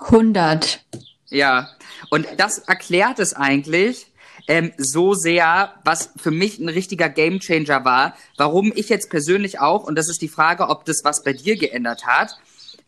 100. 0.00 0.84
Ja, 1.28 1.68
und 2.10 2.26
das 2.38 2.58
erklärt 2.58 3.18
es 3.18 3.34
eigentlich 3.34 4.11
ähm, 4.48 4.72
so 4.76 5.14
sehr, 5.14 5.74
was 5.84 6.10
für 6.16 6.30
mich 6.30 6.58
ein 6.58 6.68
richtiger 6.68 7.08
Gamechanger 7.08 7.84
war, 7.84 8.16
warum 8.36 8.72
ich 8.74 8.88
jetzt 8.88 9.10
persönlich 9.10 9.60
auch, 9.60 9.84
und 9.84 9.96
das 9.96 10.08
ist 10.08 10.22
die 10.22 10.28
Frage, 10.28 10.68
ob 10.68 10.84
das 10.84 11.04
was 11.04 11.22
bei 11.22 11.32
dir 11.32 11.56
geändert 11.56 12.06
hat, 12.06 12.36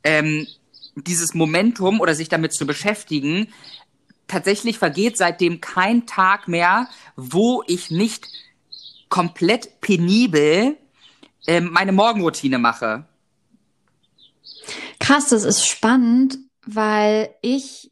ähm, 0.02 0.46
dieses 0.96 1.34
Momentum 1.34 2.00
oder 2.00 2.14
sich 2.14 2.28
damit 2.28 2.52
zu 2.52 2.66
beschäftigen, 2.66 3.52
tatsächlich 4.26 4.78
vergeht 4.78 5.16
seitdem 5.16 5.60
kein 5.60 6.06
Tag 6.06 6.48
mehr, 6.48 6.88
wo 7.16 7.62
ich 7.66 7.90
nicht 7.90 8.28
komplett 9.08 9.80
penibel 9.80 10.76
ähm, 11.46 11.70
meine 11.72 11.92
Morgenroutine 11.92 12.58
mache. 12.58 13.06
Krass, 14.98 15.28
das 15.28 15.44
ist 15.44 15.66
spannend, 15.66 16.38
weil 16.66 17.34
ich 17.42 17.90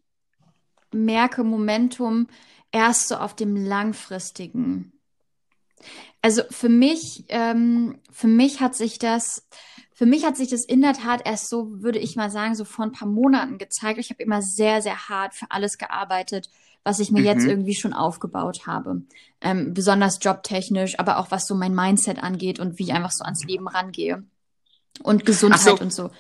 merke 0.93 1.45
Momentum 1.45 2.29
erst 2.73 3.09
so 3.09 3.17
auf 3.17 3.37
dem 3.37 3.55
langfristigen. 3.57 4.93
Also 6.23 6.43
für 6.51 6.69
mich, 6.69 7.25
ähm, 7.29 7.99
für 8.11 8.29
mich 8.29 8.61
hat 8.61 8.75
sich 8.75 8.99
das, 8.99 9.47
für 9.93 10.07
mich 10.07 10.25
hat 10.25 10.37
sich 10.37 10.49
das 10.49 10.65
in 10.65 10.81
der 10.81 10.95
Tat 10.95 11.23
erst 11.25 11.49
so, 11.49 11.83
würde 11.83 11.99
ich 11.99 12.17
mal 12.17 12.31
sagen, 12.31 12.55
so 12.55 12.65
vor 12.65 12.85
ein 12.85 12.93
paar 12.93 13.09
Monaten 13.09 13.59
gezeigt. 13.59 13.99
Ich 13.99 14.11
habe 14.11 14.23
immer 14.23 14.41
sehr, 14.41 14.83
sehr 14.83 15.09
hart 15.09 15.35
für 15.35 15.51
alles 15.51 15.79
gearbeitet, 15.79 16.49
was 16.85 17.01
ich 17.01 17.11
mir 17.11 17.21
mhm. 17.21 17.27
jetzt 17.27 17.45
irgendwie 17.45 17.75
schon 17.75 17.93
aufgebaut 17.93 18.67
habe. 18.67 19.03
Ähm, 19.41 19.75
besonders 19.75 20.19
jobtechnisch, 20.23 20.99
aber 20.99 21.19
auch 21.19 21.31
was 21.31 21.47
so 21.47 21.55
mein 21.55 21.75
Mindset 21.75 22.23
angeht 22.23 22.61
und 22.61 22.79
wie 22.79 22.85
ich 22.85 22.93
einfach 22.93 23.13
so 23.13 23.25
ans 23.25 23.45
Leben 23.45 23.69
rangehe. 23.69 24.25
Und 25.03 25.27
Gesundheit 25.27 25.79
so. 25.79 25.81
und 25.81 25.93
so. 25.93 26.11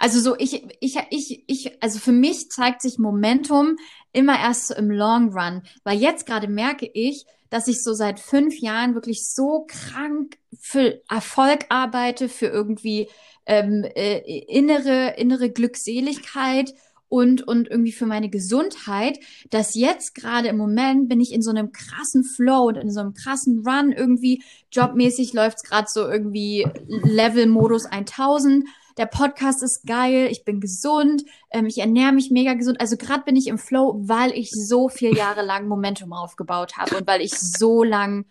Also 0.00 0.18
so, 0.18 0.34
ich, 0.38 0.64
ich, 0.80 0.96
ich, 1.10 1.44
ich, 1.46 1.82
also 1.82 1.98
für 1.98 2.12
mich 2.12 2.50
zeigt 2.50 2.80
sich 2.80 2.98
Momentum 2.98 3.76
immer 4.14 4.40
erst 4.40 4.68
so 4.68 4.74
im 4.74 4.90
Long 4.90 5.34
Run, 5.36 5.62
weil 5.84 5.98
jetzt 5.98 6.24
gerade 6.24 6.48
merke 6.48 6.90
ich, 6.92 7.26
dass 7.50 7.68
ich 7.68 7.82
so 7.82 7.92
seit 7.92 8.18
fünf 8.18 8.58
Jahren 8.60 8.94
wirklich 8.94 9.28
so 9.28 9.66
krank 9.68 10.38
für 10.58 11.02
Erfolg 11.10 11.66
arbeite, 11.68 12.30
für 12.30 12.46
irgendwie 12.46 13.10
ähm, 13.44 13.84
äh, 13.94 14.20
innere, 14.48 15.16
innere 15.18 15.50
Glückseligkeit 15.50 16.72
und, 17.10 17.46
und 17.46 17.68
irgendwie 17.68 17.92
für 17.92 18.06
meine 18.06 18.30
Gesundheit, 18.30 19.18
dass 19.50 19.74
jetzt 19.74 20.14
gerade 20.14 20.48
im 20.48 20.56
Moment 20.56 21.10
bin 21.10 21.20
ich 21.20 21.34
in 21.34 21.42
so 21.42 21.50
einem 21.50 21.72
krassen 21.72 22.24
Flow 22.24 22.68
und 22.68 22.76
in 22.76 22.90
so 22.90 23.00
einem 23.00 23.12
krassen 23.12 23.66
Run. 23.66 23.92
Irgendwie, 23.92 24.42
jobmäßig 24.72 25.34
läuft's 25.34 25.62
gerade 25.62 25.88
so 25.90 26.08
irgendwie 26.08 26.66
Level-Modus 26.88 27.84
1000 27.84 28.64
der 28.96 29.06
Podcast 29.06 29.62
ist 29.62 29.86
geil, 29.86 30.28
ich 30.30 30.44
bin 30.44 30.60
gesund, 30.60 31.24
ähm, 31.50 31.66
ich 31.66 31.78
ernähre 31.78 32.12
mich 32.12 32.30
mega 32.30 32.54
gesund. 32.54 32.80
Also 32.80 32.96
gerade 32.96 33.24
bin 33.24 33.36
ich 33.36 33.46
im 33.46 33.58
Flow, 33.58 34.00
weil 34.02 34.32
ich 34.32 34.50
so 34.50 34.88
vier 34.88 35.12
Jahre 35.12 35.42
lang 35.42 35.68
Momentum 35.68 36.12
aufgebaut 36.12 36.76
habe 36.76 36.96
und 36.96 37.06
weil 37.06 37.20
ich 37.20 37.38
so 37.38 37.82
lang 37.84 38.26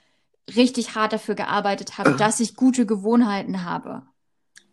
richtig 0.56 0.96
hart 0.96 1.14
dafür 1.14 1.36
gearbeitet 1.36 1.98
habe, 1.98 2.16
dass 2.16 2.40
ich 2.40 2.56
gute 2.56 2.86
Gewohnheiten 2.86 3.64
habe. 3.64 4.04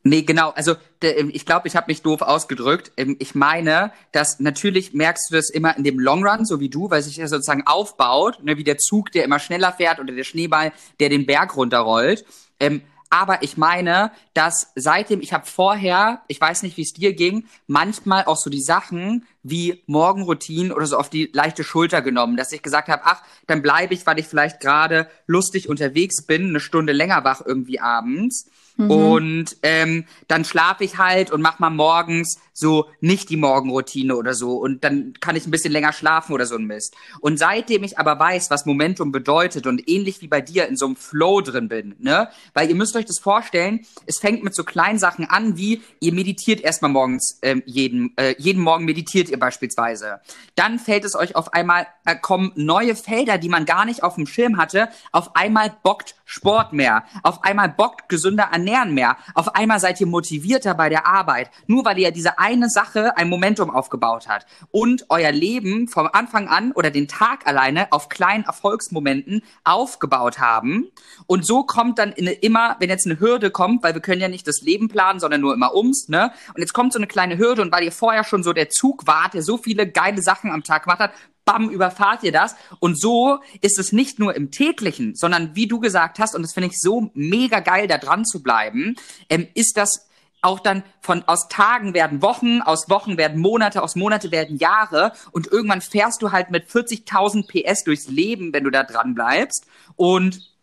Nee, 0.07 0.23
genau. 0.23 0.51
Also 0.51 0.77
ähm, 1.03 1.31
ich 1.33 1.45
glaube, 1.47 1.67
ich 1.67 1.75
habe 1.75 1.89
mich 1.89 2.01
doof 2.01 2.23
ausgedrückt. 2.23 2.93
Ähm, 2.97 3.17
ich 3.19 3.35
meine, 3.35 3.93
dass 4.13 4.39
natürlich 4.39 4.95
merkst 4.95 5.31
du 5.31 5.35
das 5.35 5.51
immer 5.51 5.77
in 5.77 5.83
dem 5.83 5.99
Long 5.99 6.25
Run, 6.25 6.45
so 6.45 6.61
wie 6.61 6.69
du, 6.69 6.91
weil 6.91 7.03
sich 7.03 7.17
das 7.17 7.31
sozusagen 7.31 7.67
aufbaut, 7.67 8.39
ne, 8.45 8.57
wie 8.57 8.63
der 8.63 8.79
Zug, 8.79 9.11
der 9.11 9.25
immer 9.25 9.41
schneller 9.41 9.73
fährt 9.73 9.99
oder 9.99 10.15
der 10.15 10.23
Schneeball, 10.23 10.73
der 11.01 11.09
den 11.09 11.27
Berg 11.27 11.57
runterrollt. 11.57 12.25
Ähm, 12.61 12.83
aber 13.11 13.43
ich 13.43 13.57
meine, 13.57 14.11
dass 14.35 14.73
seitdem, 14.75 15.21
ich 15.21 15.33
habe 15.33 15.47
vorher, 15.47 16.23
ich 16.29 16.41
weiß 16.41 16.63
nicht, 16.63 16.77
wie 16.77 16.83
es 16.83 16.93
dir 16.93 17.15
ging, 17.15 17.47
manchmal 17.67 18.25
auch 18.25 18.37
so 18.37 18.51
die 18.51 18.63
Sachen 18.63 19.27
wie 19.43 19.83
Morgenroutinen 19.87 20.73
oder 20.73 20.87
so 20.87 20.97
auf 20.97 21.09
die 21.09 21.31
leichte 21.33 21.63
Schulter 21.63 22.03
genommen, 22.03 22.37
dass 22.37 22.53
ich 22.53 22.63
gesagt 22.63 22.89
habe, 22.89 23.03
ach, 23.05 23.23
dann 23.47 23.63
bleibe 23.63 23.95
ich, 23.95 24.07
weil 24.07 24.19
ich 24.19 24.27
vielleicht 24.27 24.61
gerade 24.61 25.09
lustig 25.27 25.69
unterwegs 25.69 26.27
bin, 26.27 26.49
eine 26.49 26.61
Stunde 26.61 26.93
länger 26.93 27.23
wach 27.25 27.43
irgendwie 27.45 27.81
abends. 27.81 28.51
Mhm. 28.77 28.91
Und 28.91 29.57
ähm, 29.63 30.05
dann 30.29 30.45
schlafe 30.45 30.85
ich 30.85 30.99
halt 30.99 31.31
und 31.31 31.41
mach 31.41 31.59
mal 31.59 31.71
morgens 31.71 32.39
so 32.57 32.87
nicht 33.01 33.29
die 33.29 33.37
Morgenroutine 33.37 34.17
oder 34.17 34.33
so 34.35 34.57
und 34.57 34.83
dann 34.83 35.13
kann 35.21 35.37
ich 35.37 35.47
ein 35.47 35.51
bisschen 35.51 35.73
länger 35.73 35.93
schlafen 35.93 36.33
oder 36.33 36.47
so 36.47 36.57
ein 36.57 36.65
Mist. 36.65 36.97
Und 37.21 37.39
seitdem 37.39 37.85
ich 37.85 37.99
aber 37.99 38.19
weiß, 38.19 38.51
was 38.51 38.65
Momentum 38.65 39.13
bedeutet 39.13 39.67
und 39.67 39.89
ähnlich 39.89 40.23
wie 40.23 40.29
bei 40.29 40.41
dir 40.41 40.67
in 40.67 40.77
so 40.77 40.87
einem 40.87 40.97
Flow 40.97 41.43
drin 41.43 41.69
bin, 41.69 41.95
ne? 41.99 42.29
Weil 42.55 42.71
ihr 42.71 42.75
müsst 42.75 42.97
euch 42.97 43.05
das 43.05 43.19
vorstellen, 43.19 43.85
es 44.07 44.19
fängt 44.19 44.43
mit 44.43 44.55
so 44.55 44.65
kleinen 44.65 44.99
Sachen 44.99 45.27
an, 45.27 45.59
wie 45.59 45.83
ihr 46.01 46.15
meditiert 46.15 46.63
erstmal 46.63 46.91
morgens 46.91 47.39
ähm, 47.43 47.63
jeden 47.67 48.17
äh, 48.17 48.35
jeden 48.39 48.63
Morgen 48.63 48.87
meditiert 48.87 49.29
ihr 49.29 49.39
beispielsweise. 49.39 50.21
Dann 50.55 50.79
fällt 50.79 51.05
es 51.05 51.15
euch 51.15 51.37
auf 51.37 51.53
einmal 51.53 51.87
äh, 52.07 52.17
kommen 52.17 52.53
neue 52.55 52.97
Felder, 52.97 53.37
die 53.37 53.51
man 53.51 53.67
gar 53.67 53.85
nicht 53.85 54.03
auf 54.03 54.15
dem 54.15 54.27
Schirm 54.27 54.57
hatte, 54.57 54.89
auf 55.13 55.37
einmal 55.37 55.77
bockt 55.83 56.15
Sport 56.25 56.73
mehr, 56.73 57.05
auf 57.23 57.45
einmal 57.45 57.69
bockt 57.69 58.09
gesünder 58.09 58.49
ernähren 58.51 58.95
mehr, 58.95 59.17
auf 59.35 59.55
einmal 59.55 59.79
seid 59.79 60.01
ihr 60.01 60.07
motivierter 60.07 60.75
bei 60.75 60.89
der 60.89 61.07
Arbeit, 61.07 61.51
nur 61.67 61.85
weil 61.85 61.99
ihr 61.99 62.11
diese 62.11 62.39
eine 62.47 62.71
Sache 62.71 63.17
ein 63.17 63.29
Momentum 63.29 63.71
aufgebaut 63.71 64.29
hat 64.29 64.47
und 64.71 65.07
euer 65.09 65.33
Leben 65.33 65.89
vom 65.89 66.09
Anfang 66.13 66.47
an 66.47 66.71
oder 66.73 66.93
den 66.93 67.09
Tag 67.09 67.45
alleine 67.47 67.91
auf 67.91 68.09
kleinen 68.09 68.45
Erfolgsmomenten 68.45 69.43
aufgebaut 69.65 70.39
haben. 70.39 70.87
Und 71.27 71.45
so 71.45 71.65
kommt 71.65 71.99
dann 71.99 72.13
in, 72.13 72.29
immer, 72.29 72.77
wenn 72.79 72.89
jetzt 72.89 73.05
eine 73.05 73.19
Hürde 73.19 73.51
kommt, 73.51 73.83
weil 73.83 73.95
wir 73.95 74.01
können 74.01 74.21
ja 74.21 74.29
nicht 74.29 74.47
das 74.47 74.61
Leben 74.61 74.87
planen, 74.87 75.19
sondern 75.19 75.41
nur 75.41 75.55
immer 75.55 75.75
ums, 75.75 76.09
ne? 76.09 76.31
Und 76.55 76.61
jetzt 76.61 76.73
kommt 76.73 76.93
so 76.93 77.01
eine 77.01 77.09
kleine 77.09 77.37
Hürde 77.37 77.63
und 77.63 77.73
weil 77.73 77.83
ihr 77.83 77.93
vorher 77.93 78.23
schon 78.23 78.45
so 78.45 78.53
der 78.53 78.71
Zug 78.71 79.09
wart, 79.09 79.35
der 79.35 79.43
so 79.43 79.59
viele 79.59 79.91
geile 79.91 80.23
Sachen 80.23 80.53
am 80.53 80.63
Tag 80.63 80.85
gemacht 80.85 81.01
hat, 81.01 81.13
bam, 81.45 81.71
überfahrt 81.71 82.23
ihr 82.23 82.33
das. 82.33 82.55
Und 82.79 83.01
so 83.01 83.39
ist 83.63 83.79
es 83.79 83.93
nicht 83.93 84.19
nur 84.19 84.37
im 84.37 84.53
täglichen, 84.53 85.15
sondern 85.15 85.57
wie 85.57 85.67
du 85.67 85.81
gesagt 85.81 86.19
hast, 86.21 86.35
und 86.35 86.43
das 86.43 86.53
finde 86.53 86.69
ich 86.69 86.79
so 86.79 87.11
mega 87.15 87.61
geil, 87.61 87.89
da 87.89 87.99
dran 87.99 88.25
zu 88.25 88.43
bleiben, 88.43 88.97
ähm, 89.29 89.49
ist 89.55 89.77
das 89.77 90.06
auch 90.47 90.61
dann 90.61 90.85
von 91.01 91.25
aus 91.27 91.49
Tagen 91.49 91.93
werden 91.93 92.23
Wochen, 92.23 92.63
aus 92.63 92.89
Wochen 92.89 93.19
werden 93.19 93.41
Monate, 93.41 93.83
aus 93.83 93.97
Monate 93.97 94.31
werden 94.31 94.57
Jahre 94.57 95.13
und 95.33 95.49
irgendwann 95.49 95.81
fährst 95.81 96.23
du 96.23 96.33
halt 96.33 96.51
mit 96.51 96.69
40.000 96.69 97.47
PS 97.47 97.85
durchs 97.85 98.09
Leben, 98.09 98.53
wenn 98.53 98.65
du 98.65 98.71
da 98.71 98.85
dran 98.85 99.15
bleibst 99.15 99.67
und 99.97 100.55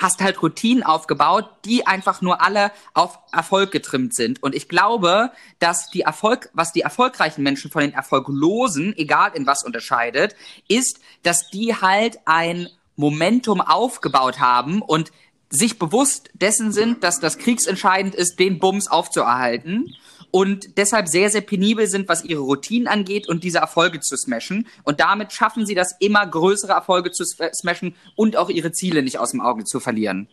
hast 0.00 0.20
halt 0.20 0.42
Routinen 0.42 0.82
aufgebaut, 0.82 1.48
die 1.64 1.86
einfach 1.86 2.20
nur 2.20 2.40
alle 2.40 2.70
auf 2.94 3.18
Erfolg 3.32 3.70
getrimmt 3.72 4.14
sind. 4.14 4.42
Und 4.42 4.54
ich 4.54 4.68
glaube, 4.68 5.32
dass 5.58 5.90
die 5.90 6.02
Erfolg, 6.02 6.50
was 6.52 6.72
die 6.72 6.82
erfolgreichen 6.82 7.42
Menschen 7.42 7.70
von 7.70 7.82
den 7.82 7.92
Erfolglosen, 7.92 8.96
egal 8.96 9.32
in 9.34 9.46
was 9.46 9.64
unterscheidet, 9.64 10.36
ist, 10.68 11.00
dass 11.22 11.50
die 11.50 11.74
halt 11.74 12.18
ein 12.26 12.68
Momentum 12.96 13.60
aufgebaut 13.60 14.40
haben 14.40 14.82
und 14.82 15.12
sich 15.50 15.78
bewusst 15.78 16.30
dessen 16.34 16.72
sind, 16.72 17.02
dass 17.02 17.20
das 17.20 17.38
kriegsentscheidend 17.38 18.14
ist, 18.14 18.38
den 18.38 18.58
Bums 18.58 18.88
aufzuerhalten 18.88 19.94
und 20.30 20.76
deshalb 20.76 21.08
sehr, 21.08 21.30
sehr 21.30 21.40
penibel 21.40 21.86
sind, 21.86 22.08
was 22.08 22.24
ihre 22.24 22.40
Routinen 22.40 22.86
angeht 22.86 23.28
und 23.28 23.44
diese 23.44 23.58
Erfolge 23.58 24.00
zu 24.00 24.16
smashen. 24.16 24.66
Und 24.84 25.00
damit 25.00 25.32
schaffen 25.32 25.64
sie 25.64 25.74
das, 25.74 25.94
immer 26.00 26.26
größere 26.26 26.72
Erfolge 26.72 27.10
zu 27.10 27.24
smashen 27.24 27.94
und 28.14 28.36
auch 28.36 28.50
ihre 28.50 28.72
Ziele 28.72 29.02
nicht 29.02 29.18
aus 29.18 29.30
dem 29.30 29.40
Auge 29.40 29.64
zu 29.64 29.80
verlieren. 29.80 30.28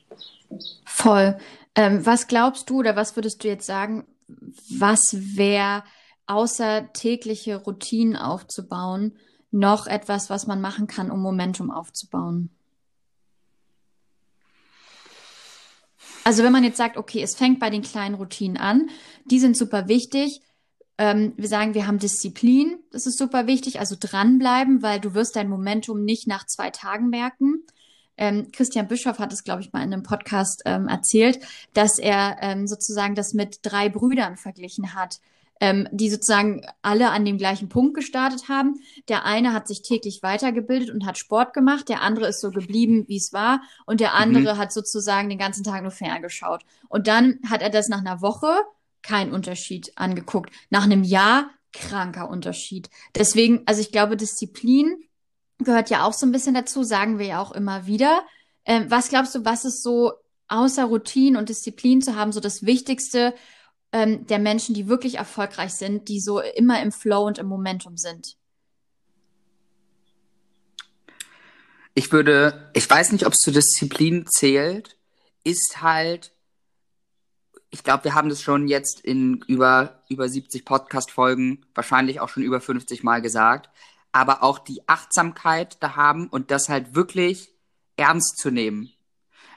Voll. 0.85 1.37
Ähm, 1.75 2.05
was 2.05 2.27
glaubst 2.27 2.69
du 2.69 2.79
oder 2.79 2.95
was 2.95 3.15
würdest 3.15 3.43
du 3.43 3.47
jetzt 3.47 3.65
sagen, 3.65 4.05
was 4.69 5.01
wäre 5.13 5.83
außer 6.25 6.91
tägliche 6.93 7.57
Routinen 7.57 8.15
aufzubauen, 8.15 9.17
noch 9.51 9.87
etwas, 9.87 10.29
was 10.29 10.47
man 10.47 10.59
machen 10.59 10.87
kann, 10.87 11.11
um 11.11 11.21
Momentum 11.21 11.71
aufzubauen? 11.71 12.54
Also 16.25 16.43
wenn 16.43 16.51
man 16.51 16.63
jetzt 16.63 16.77
sagt, 16.77 16.97
okay, 16.97 17.21
es 17.21 17.35
fängt 17.35 17.59
bei 17.59 17.69
den 17.69 17.83
kleinen 17.83 18.15
Routinen 18.15 18.57
an, 18.57 18.89
die 19.25 19.39
sind 19.39 19.55
super 19.55 19.87
wichtig. 19.87 20.41
Ähm, 20.97 21.33
wir 21.37 21.47
sagen, 21.47 21.75
wir 21.75 21.85
haben 21.85 21.99
Disziplin, 21.99 22.79
das 22.91 23.05
ist 23.05 23.19
super 23.19 23.45
wichtig, 23.45 23.79
also 23.79 23.95
dranbleiben, 23.99 24.81
weil 24.81 24.99
du 24.99 25.13
wirst 25.13 25.35
dein 25.35 25.49
Momentum 25.49 26.03
nicht 26.03 26.25
nach 26.25 26.47
zwei 26.47 26.71
Tagen 26.71 27.09
merken. 27.09 27.63
Ähm, 28.17 28.51
Christian 28.51 28.87
Bischoff 28.87 29.19
hat 29.19 29.33
es, 29.33 29.43
glaube 29.43 29.61
ich, 29.61 29.71
mal 29.71 29.83
in 29.83 29.93
einem 29.93 30.01
Podcast 30.01 30.63
ähm, 30.65 30.87
erzählt, 30.87 31.39
dass 31.73 31.99
er 31.99 32.37
ähm, 32.41 32.65
sozusagen 32.65 33.13
das 33.13 33.33
mit 33.33 33.59
drei 33.61 33.89
Brüdern 33.89 34.35
verglichen 34.35 34.95
hat 34.95 35.19
ähm, 35.61 35.87
die 35.91 36.09
sozusagen 36.09 36.65
alle 36.81 37.11
an 37.11 37.25
dem 37.25 37.37
gleichen 37.37 37.69
Punkt 37.69 37.93
gestartet 37.93 38.49
haben. 38.49 38.79
Der 39.07 39.25
eine 39.25 39.53
hat 39.53 39.67
sich 39.67 39.81
täglich 39.81 40.21
weitergebildet 40.21 40.89
und 40.89 41.05
hat 41.05 41.17
Sport 41.17 41.53
gemacht, 41.53 41.89
der 41.89 42.01
andere 42.01 42.27
ist 42.27 42.41
so 42.41 42.51
geblieben, 42.51 43.05
wie 43.07 43.17
es 43.17 43.31
war, 43.31 43.61
und 43.85 43.99
der 43.99 44.13
andere 44.13 44.55
mhm. 44.55 44.57
hat 44.57 44.73
sozusagen 44.73 45.29
den 45.29 45.39
ganzen 45.39 45.63
Tag 45.63 45.81
nur 45.81 45.91
ferngeschaut. 45.91 46.63
Und 46.89 47.07
dann 47.07 47.39
hat 47.49 47.61
er 47.61 47.69
das 47.69 47.87
nach 47.87 47.99
einer 47.99 48.21
Woche 48.21 48.53
kein 49.01 49.31
Unterschied 49.31 49.91
angeguckt. 49.95 50.51
Nach 50.69 50.83
einem 50.83 51.03
Jahr 51.03 51.49
kranker 51.71 52.29
Unterschied. 52.29 52.89
Deswegen, 53.15 53.63
also 53.65 53.81
ich 53.81 53.91
glaube, 53.91 54.17
Disziplin 54.17 54.97
gehört 55.59 55.89
ja 55.89 56.05
auch 56.05 56.13
so 56.13 56.25
ein 56.25 56.31
bisschen 56.31 56.55
dazu, 56.55 56.83
sagen 56.83 57.19
wir 57.19 57.25
ja 57.27 57.41
auch 57.41 57.51
immer 57.51 57.85
wieder. 57.85 58.23
Ähm, 58.65 58.89
was 58.89 59.09
glaubst 59.09 59.35
du, 59.35 59.45
was 59.45 59.65
ist 59.65 59.83
so 59.83 60.13
außer 60.47 60.85
Routine 60.85 61.37
und 61.37 61.49
Disziplin 61.49 62.01
zu 62.01 62.15
haben, 62.15 62.31
so 62.31 62.39
das 62.39 62.65
Wichtigste, 62.65 63.33
ähm, 63.95 64.27
der 64.27 64.39
Menschen, 64.39 64.75
die 64.75 64.89
wirklich 64.89 65.15
erfolgreich 65.15 65.73
sind, 65.73 66.09
die 66.09 66.19
so 66.19 66.41
immer 66.41 66.83
im 66.83 66.91
Flow 66.91 67.25
und 67.25 67.37
im 67.37 67.47
Momentum 67.47 67.95
sind? 67.95 68.35
Ich 71.93 72.11
würde, 72.11 72.69
ich 72.73 72.89
weiß 72.89 73.13
nicht, 73.13 73.25
ob 73.25 73.31
es 73.31 73.39
zur 73.39 73.53
Disziplin 73.53 74.27
zählt, 74.27 74.97
ist 75.45 75.81
halt, 75.81 76.33
ich 77.69 77.85
glaube, 77.85 78.03
wir 78.03 78.15
haben 78.15 78.27
das 78.27 78.41
schon 78.41 78.67
jetzt 78.67 78.99
in 78.99 79.41
über, 79.47 80.03
über 80.09 80.27
70 80.27 80.65
Podcast-Folgen, 80.65 81.65
wahrscheinlich 81.73 82.19
auch 82.19 82.27
schon 82.27 82.43
über 82.43 82.59
50 82.59 83.01
Mal 83.01 83.21
gesagt, 83.21 83.69
aber 84.11 84.43
auch 84.43 84.59
die 84.59 84.85
Achtsamkeit 84.89 85.81
da 85.81 85.95
haben 85.95 86.27
und 86.27 86.51
das 86.51 86.67
halt 86.67 86.95
wirklich 86.95 87.53
ernst 87.95 88.39
zu 88.39 88.51
nehmen. 88.51 88.91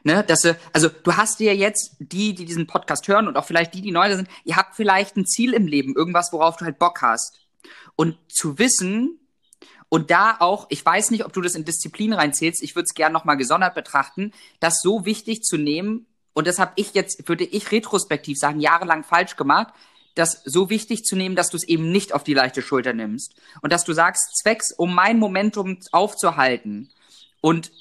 Ne, 0.04 0.22
dass 0.22 0.42
du, 0.42 0.56
also 0.72 0.88
du 0.88 1.16
hast 1.16 1.40
dir 1.40 1.56
jetzt 1.56 1.96
die, 1.98 2.34
die 2.34 2.44
diesen 2.44 2.66
Podcast 2.66 3.08
hören 3.08 3.26
und 3.26 3.36
auch 3.36 3.44
vielleicht 3.44 3.74
die, 3.74 3.82
die 3.82 3.90
neu 3.90 4.14
sind, 4.14 4.28
ihr 4.44 4.56
habt 4.56 4.76
vielleicht 4.76 5.16
ein 5.16 5.26
Ziel 5.26 5.52
im 5.52 5.66
Leben, 5.66 5.96
irgendwas, 5.96 6.32
worauf 6.32 6.56
du 6.56 6.64
halt 6.64 6.78
Bock 6.78 7.02
hast. 7.02 7.40
Und 7.96 8.16
zu 8.28 8.58
wissen 8.58 9.18
und 9.88 10.10
da 10.10 10.36
auch, 10.38 10.66
ich 10.68 10.84
weiß 10.84 11.10
nicht, 11.10 11.24
ob 11.24 11.32
du 11.32 11.40
das 11.40 11.54
in 11.54 11.64
Disziplin 11.64 12.12
reinzählst, 12.12 12.62
ich 12.62 12.76
würde 12.76 12.84
es 12.88 12.94
gerne 12.94 13.12
nochmal 13.12 13.36
gesondert 13.36 13.74
betrachten, 13.74 14.32
das 14.60 14.80
so 14.82 15.04
wichtig 15.04 15.42
zu 15.42 15.56
nehmen, 15.56 16.06
und 16.38 16.46
das 16.46 16.60
habe 16.60 16.72
ich 16.76 16.94
jetzt, 16.94 17.28
würde 17.28 17.44
ich 17.44 17.72
retrospektiv 17.72 18.38
sagen, 18.38 18.60
jahrelang 18.60 19.02
falsch 19.02 19.34
gemacht, 19.34 19.74
das 20.14 20.42
so 20.44 20.70
wichtig 20.70 21.02
zu 21.02 21.16
nehmen, 21.16 21.34
dass 21.34 21.50
du 21.50 21.56
es 21.56 21.66
eben 21.66 21.90
nicht 21.90 22.12
auf 22.12 22.22
die 22.22 22.34
leichte 22.34 22.62
Schulter 22.62 22.92
nimmst. 22.92 23.34
Und 23.60 23.72
dass 23.72 23.84
du 23.84 23.92
sagst, 23.92 24.36
zwecks, 24.40 24.72
um 24.72 24.94
mein 24.94 25.18
Momentum 25.18 25.78
aufzuhalten 25.90 26.90
und 27.40 27.72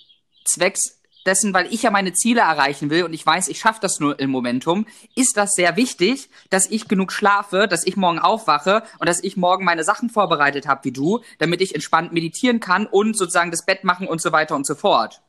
zwecks 0.43 0.96
dessen, 1.27 1.53
weil 1.53 1.71
ich 1.71 1.83
ja 1.83 1.91
meine 1.91 2.13
Ziele 2.13 2.41
erreichen 2.41 2.89
will 2.89 3.03
und 3.03 3.13
ich 3.13 3.25
weiß, 3.25 3.47
ich 3.49 3.59
schaffe 3.59 3.79
das 3.81 3.99
nur 3.99 4.19
im 4.19 4.31
Momentum, 4.31 4.87
ist 5.15 5.37
das 5.37 5.51
sehr 5.53 5.75
wichtig, 5.75 6.29
dass 6.49 6.71
ich 6.71 6.87
genug 6.87 7.11
schlafe, 7.11 7.67
dass 7.67 7.85
ich 7.85 7.97
morgen 7.97 8.19
aufwache 8.19 8.83
und 8.99 9.07
dass 9.07 9.23
ich 9.23 9.37
morgen 9.37 9.65
meine 9.65 9.83
Sachen 9.83 10.09
vorbereitet 10.09 10.67
habe 10.67 10.85
wie 10.85 10.91
du, 10.91 11.19
damit 11.37 11.61
ich 11.61 11.75
entspannt 11.75 12.13
meditieren 12.13 12.59
kann 12.59 12.87
und 12.87 13.17
sozusagen 13.17 13.51
das 13.51 13.65
Bett 13.65 13.83
machen 13.83 14.07
und 14.07 14.21
so 14.21 14.31
weiter 14.31 14.55
und 14.55 14.65
so 14.65 14.75
fort. 14.75 15.21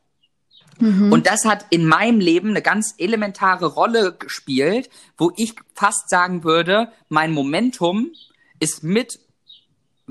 Mhm. 0.79 1.11
Und 1.11 1.27
das 1.27 1.45
hat 1.45 1.65
in 1.69 1.85
meinem 1.85 2.19
Leben 2.19 2.49
eine 2.49 2.61
ganz 2.61 2.95
elementare 2.97 3.65
Rolle 3.65 4.15
gespielt, 4.17 4.89
wo 5.17 5.31
ich 5.35 5.55
fast 5.75 6.09
sagen 6.09 6.43
würde, 6.43 6.91
mein 7.09 7.31
Momentum 7.31 8.11
ist 8.59 8.83
mit 8.83 9.19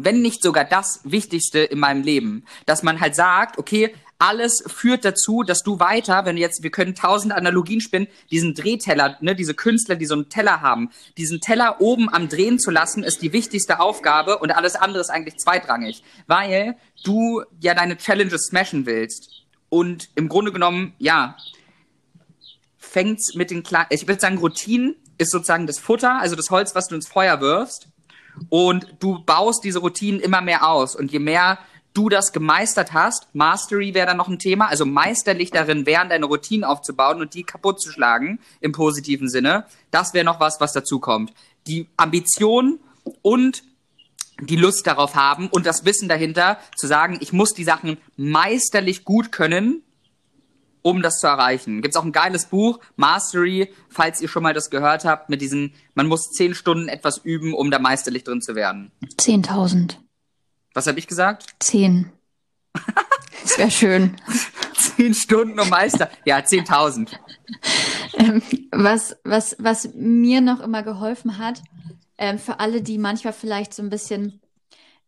wenn 0.01 0.23
nicht 0.23 0.45
sogar 0.45 0.65
das 0.65 1.01
Wichtigste 1.03 1.59
in 1.59 1.81
meinem 1.81 2.03
Leben, 2.05 2.45
dass 2.67 2.85
man 2.85 3.01
halt 3.01 3.17
sagt, 3.17 3.59
okay, 3.59 3.93
alles 4.19 4.65
führt 4.67 5.05
dazu, 5.05 5.45
dass 5.45 5.63
du 5.63 5.79
weiter, 5.79 6.25
wenn 6.25 6.37
jetzt, 6.37 6.63
wir 6.63 6.71
können 6.71 6.95
tausend 6.95 7.33
Analogien 7.33 7.81
spinnen, 7.81 8.09
diesen 8.31 8.55
Drehteller, 8.55 9.17
ne, 9.21 9.37
diese 9.37 9.55
Künstler, 9.55 9.95
die 9.95 10.07
so 10.07 10.15
einen 10.15 10.29
Teller 10.29 10.61
haben, 10.61 10.91
diesen 11.17 11.41
Teller 11.41 11.81
oben 11.81 12.13
am 12.13 12.29
Drehen 12.29 12.59
zu 12.59 12.71
lassen, 12.71 13.05
ist 13.05 13.23
die 13.23 13.33
wichtigste 13.33 13.79
Aufgabe 13.79 14.39
und 14.39 14.51
alles 14.51 14.75
andere 14.75 15.01
ist 15.01 15.11
eigentlich 15.11 15.39
zweitrangig, 15.39 16.03
weil 16.27 16.77
du 17.05 17.43
ja 17.61 17.75
deine 17.75 17.97
Challenges 17.97 18.47
smashen 18.47 18.87
willst. 18.87 19.31
Und 19.69 20.09
im 20.17 20.29
Grunde 20.29 20.53
genommen, 20.53 20.95
ja, 20.99 21.37
fängt's 22.77 23.35
mit 23.35 23.51
den 23.51 23.63
kleinen, 23.63 23.87
ich 23.91 24.09
würde 24.09 24.21
sagen, 24.21 24.39
Routinen 24.39 24.97
ist 25.19 25.31
sozusagen 25.31 25.67
das 25.67 25.79
Futter, 25.79 26.19
also 26.21 26.35
das 26.35 26.51
Holz, 26.51 26.75
was 26.75 26.89
du 26.89 26.95
ins 26.95 27.09
Feuer 27.09 27.41
wirfst. 27.41 27.89
Und 28.51 28.95
du 29.01 29.19
baust 29.25 29.65
diese 29.65 29.81
Routinen 29.81 30.21
immer 30.21 30.41
mehr 30.41 30.69
aus. 30.69 30.95
Und 30.95 31.11
je 31.11 31.19
mehr 31.19 31.59
du 31.99 32.09
das 32.09 32.33
gemeistert 32.33 32.93
hast, 32.93 33.27
Mastery 33.33 33.93
wäre 33.93 34.07
dann 34.07 34.17
noch 34.17 34.29
ein 34.29 34.39
Thema, 34.39 34.69
also 34.69 34.87
meisterlich 34.87 35.51
darin 35.51 35.85
wären, 35.85 36.09
deine 36.09 36.27
Routinen 36.27 36.63
aufzubauen 36.63 37.21
und 37.21 37.35
die 37.35 37.43
kaputt 37.43 37.81
zu 37.81 37.91
schlagen, 37.91 38.39
im 38.61 38.71
positiven 38.71 39.29
Sinne, 39.29 39.67
das 39.91 40.15
wäre 40.15 40.25
noch 40.25 40.39
was, 40.39 40.61
was 40.61 40.73
dazu 40.73 41.01
kommt. 41.01 41.33
Die 41.67 41.89
Ambition 41.97 42.79
und 43.23 43.65
die 44.41 44.55
Lust 44.55 44.87
darauf 44.87 45.17
haben 45.17 45.49
und 45.49 45.67
das 45.67 45.85
Wissen 45.85 46.09
dahinter, 46.09 46.59
zu 46.77 46.87
sagen, 46.87 47.19
ich 47.21 47.33
muss 47.33 47.53
die 47.53 47.65
Sachen 47.65 47.99
meisterlich 48.17 49.05
gut 49.05 49.33
können, 49.33 49.83
um 50.83 51.03
das 51.03 51.19
zu 51.19 51.27
erreichen. 51.27 51.83
Gibt 51.83 51.97
es 51.97 52.01
auch 52.01 52.05
ein 52.05 52.13
geiles 52.13 52.47
Buch, 52.47 52.79
Mastery, 52.95 53.75
falls 53.89 54.21
ihr 54.21 54.29
schon 54.29 54.45
mal 54.45 54.55
das 54.55 54.71
gehört 54.71 55.05
habt, 55.05 55.31
mit 55.31 55.41
diesen, 55.41 55.75
man 55.95 56.07
muss 56.07 56.31
zehn 56.31 56.55
Stunden 56.55 56.89
etwas 56.89 57.19
üben, 57.19 57.55
um 57.55 57.73
da 57.73 57.81
meisterlich 57.81 58.23
drin 58.23 58.41
zu 58.41 58.55
werden. 58.55 58.93
Zehntausend. 59.17 60.01
Was 60.79 60.87
habe 60.87 61.01
ich 61.01 61.09
gesagt? 61.09 61.47
Zehn. 61.59 62.13
Das 63.43 63.57
wäre 63.57 63.71
schön. 63.71 64.17
Zehn 64.77 65.15
Stunden 65.15 65.59
um 65.59 65.69
Meister. 65.69 66.11
Ja, 66.25 66.45
zehntausend. 66.45 67.19
Ähm, 68.15 68.43
was, 68.73 69.17
was, 69.25 69.57
was 69.59 69.95
mir 69.95 70.41
noch 70.41 70.61
immer 70.61 70.83
geholfen 70.83 71.39
hat, 71.39 71.63
ähm, 72.19 72.39
für 72.39 72.61
alle, 72.61 72.83
die 72.83 72.99
manchmal 72.99 73.33
vielleicht 73.33 73.75
so 73.75 73.83
ein 73.83 73.91
bisschen, 73.91 74.41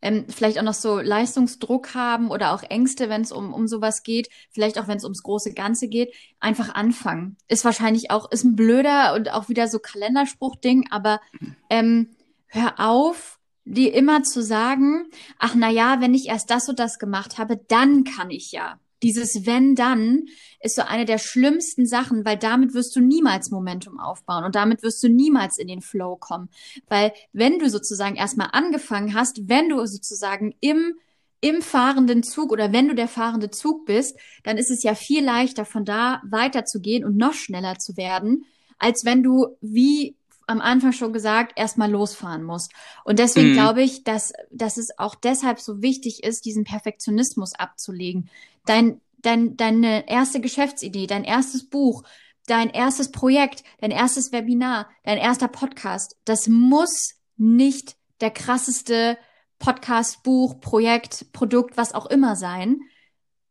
ähm, 0.01 0.27
vielleicht 0.29 0.59
auch 0.59 0.65
noch 0.65 0.75
so 0.75 1.01
Leistungsdruck 1.01 1.95
haben 1.95 2.31
oder 2.31 2.53
auch 2.53 2.63
Ängste, 2.63 3.09
wenn 3.09 3.23
es 3.23 3.33
um, 3.33 3.53
um 3.53 3.69
sowas 3.69 4.03
geht, 4.03 4.29
vielleicht 4.51 4.79
auch 4.79 4.89
wenn 4.89 4.97
es 4.97 5.05
ums 5.05 5.23
große 5.23 5.53
Ganze 5.53 5.89
geht, 5.89 6.15
einfach 6.39 6.75
anfangen. 6.75 7.37
Ist 7.47 7.65
wahrscheinlich 7.65 8.11
auch, 8.11 8.31
ist 8.31 8.45
ein 8.45 8.57
blöder 8.57 9.15
und 9.15 9.33
auch 9.33 9.49
wieder 9.49 9.69
so 9.69 9.81
Kalenderspruch-Ding, 9.81 10.89
aber 10.91 11.21
ähm, 11.69 12.11
hör 12.47 12.75
auf, 12.79 13.40
die 13.75 13.89
immer 13.89 14.23
zu 14.23 14.43
sagen, 14.43 15.07
ach 15.39 15.55
na 15.57 15.71
ja, 15.71 16.01
wenn 16.01 16.15
ich 16.15 16.29
erst 16.29 16.51
das 16.51 16.69
und 16.69 16.79
das 16.79 16.99
gemacht 16.99 17.39
habe, 17.39 17.61
dann 17.69 18.05
kann 18.05 18.31
ich 18.31 18.53
ja. 18.53 18.79
Dieses 19.03 19.47
wenn 19.47 19.75
dann 19.75 20.27
ist 20.61 20.77
so 20.77 20.83
eine 20.83 21.07
der 21.07 21.19
schlimmsten 21.19 21.87
Sachen, 21.87 22.25
weil 22.27 22.37
damit 22.37 22.75
wirst 22.75 22.95
du 22.95 23.01
niemals 23.01 23.51
Momentum 23.51 23.99
aufbauen 23.99 24.45
und 24.45 24.55
damit 24.55 24.83
wirst 24.83 25.03
du 25.03 25.09
niemals 25.09 25.57
in 25.57 25.69
den 25.69 25.81
Flow 25.81 26.17
kommen, 26.17 26.51
weil 26.89 27.13
wenn 27.33 27.59
du 27.59 27.71
sozusagen 27.71 28.17
erstmal 28.17 28.51
angefangen 28.53 29.15
hast, 29.15 29.49
wenn 29.49 29.69
du 29.69 29.85
sozusagen 29.87 30.55
im 30.61 30.95
im 31.43 31.63
fahrenden 31.63 32.23
Zug 32.23 32.53
oder 32.53 32.71
wenn 32.71 32.89
du 32.89 32.95
der 32.95 33.09
fahrende 33.09 33.51
Zug 33.51 33.87
bist, 33.87 34.15
dann 34.43 34.59
ist 34.59 34.71
es 34.71 34.83
ja 34.83 34.95
viel 34.95 35.25
leichter, 35.25 35.65
von 35.65 35.87
da 35.87 36.21
weiterzugehen 36.29 37.03
und 37.03 37.17
noch 37.17 37.33
schneller 37.33 37.79
zu 37.79 37.97
werden, 37.97 38.45
als 38.79 39.07
wenn 39.07 39.23
du, 39.23 39.57
wie 39.63 40.17
am 40.51 40.61
Anfang 40.61 40.93
schon 40.93 41.13
gesagt, 41.13 41.53
erstmal 41.57 41.91
losfahren 41.91 42.43
musst. 42.43 42.73
Und 43.05 43.19
deswegen 43.19 43.51
mhm. 43.51 43.55
glaube 43.55 43.83
ich, 43.83 44.05
dass, 44.05 44.33
dass 44.51 44.77
es 44.77 44.99
auch 44.99 45.15
deshalb 45.15 45.61
so 45.61 45.81
wichtig 45.81 46.25
ist, 46.25 46.45
diesen 46.45 46.65
Perfektionismus 46.65 47.55
abzulegen. 47.55 48.29
Dein, 48.67 49.01
dein, 49.19 49.57
deine 49.57 50.09
erste 50.09 50.41
Geschäftsidee, 50.41 51.07
dein 51.07 51.25
erstes 51.25 51.69
Buch, 51.69 52.03
dein 52.47 52.69
erstes 52.71 53.13
Projekt, 53.13 53.63
dein 53.81 53.93
erstes 53.93 54.33
Webinar, 54.33 54.89
dein 55.05 55.19
erster 55.19 55.49
Podcast, 55.49 56.17
das 56.25 56.49
muss 56.49 57.15
nicht 57.37 57.97
der 58.21 58.31
krasseste 58.31 59.17
Podcast, 59.59 60.23
Buch, 60.23 60.61
Projekt, 60.61 61.33
Produkt, 61.33 61.77
was 61.77 61.95
auch 61.95 62.07
immer 62.07 62.35
sein. 62.35 62.81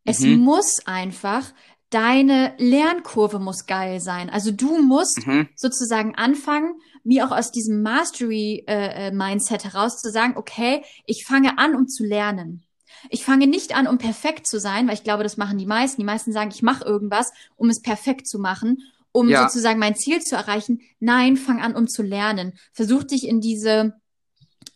Es 0.03 0.20
mhm. 0.20 0.39
muss 0.39 0.86
einfach 0.86 1.53
deine 1.89 2.53
Lernkurve 2.58 3.39
muss 3.39 3.65
geil 3.65 4.00
sein. 4.00 4.29
Also 4.29 4.51
du 4.51 4.82
musst 4.82 5.25
mhm. 5.25 5.50
sozusagen 5.56 6.15
anfangen, 6.15 6.79
wie 7.03 7.22
auch 7.22 7.32
aus 7.32 7.51
diesem 7.51 7.82
Mastery-Mindset 7.82 9.65
äh, 9.65 9.68
äh 9.68 9.72
heraus 9.72 10.01
zu 10.01 10.12
sagen, 10.12 10.34
okay, 10.36 10.84
ich 11.06 11.25
fange 11.25 11.58
an, 11.58 11.75
um 11.75 11.88
zu 11.88 12.03
lernen. 12.03 12.63
Ich 13.10 13.24
fange 13.24 13.48
nicht 13.48 13.75
an, 13.75 13.88
um 13.88 13.98
perfekt 13.98 14.48
zu 14.48 14.60
sein, 14.60 14.88
weil 14.88 14.96
ich 14.96 15.03
glaube, 15.03 15.24
das 15.24 15.38
machen 15.38 15.58
die 15.58 15.65
meisten. 15.65 16.01
Die 16.01 16.06
meisten 16.06 16.32
sagen, 16.32 16.51
ich 16.53 16.62
mache 16.62 16.84
irgendwas, 16.84 17.32
um 17.56 17.70
es 17.70 17.82
perfekt 17.82 18.27
zu 18.27 18.39
machen, 18.39 18.79
um 19.12 19.29
ja. 19.29 19.48
sozusagen 19.48 19.79
mein 19.79 19.96
Ziel 19.96 20.22
zu 20.22 20.36
erreichen. 20.36 20.82
Nein, 21.00 21.38
fang 21.38 21.62
an, 21.62 21.75
um 21.75 21.88
zu 21.88 22.03
lernen. 22.03 22.53
Versuch 22.74 23.03
dich 23.03 23.27
in 23.27 23.41
diese 23.41 23.94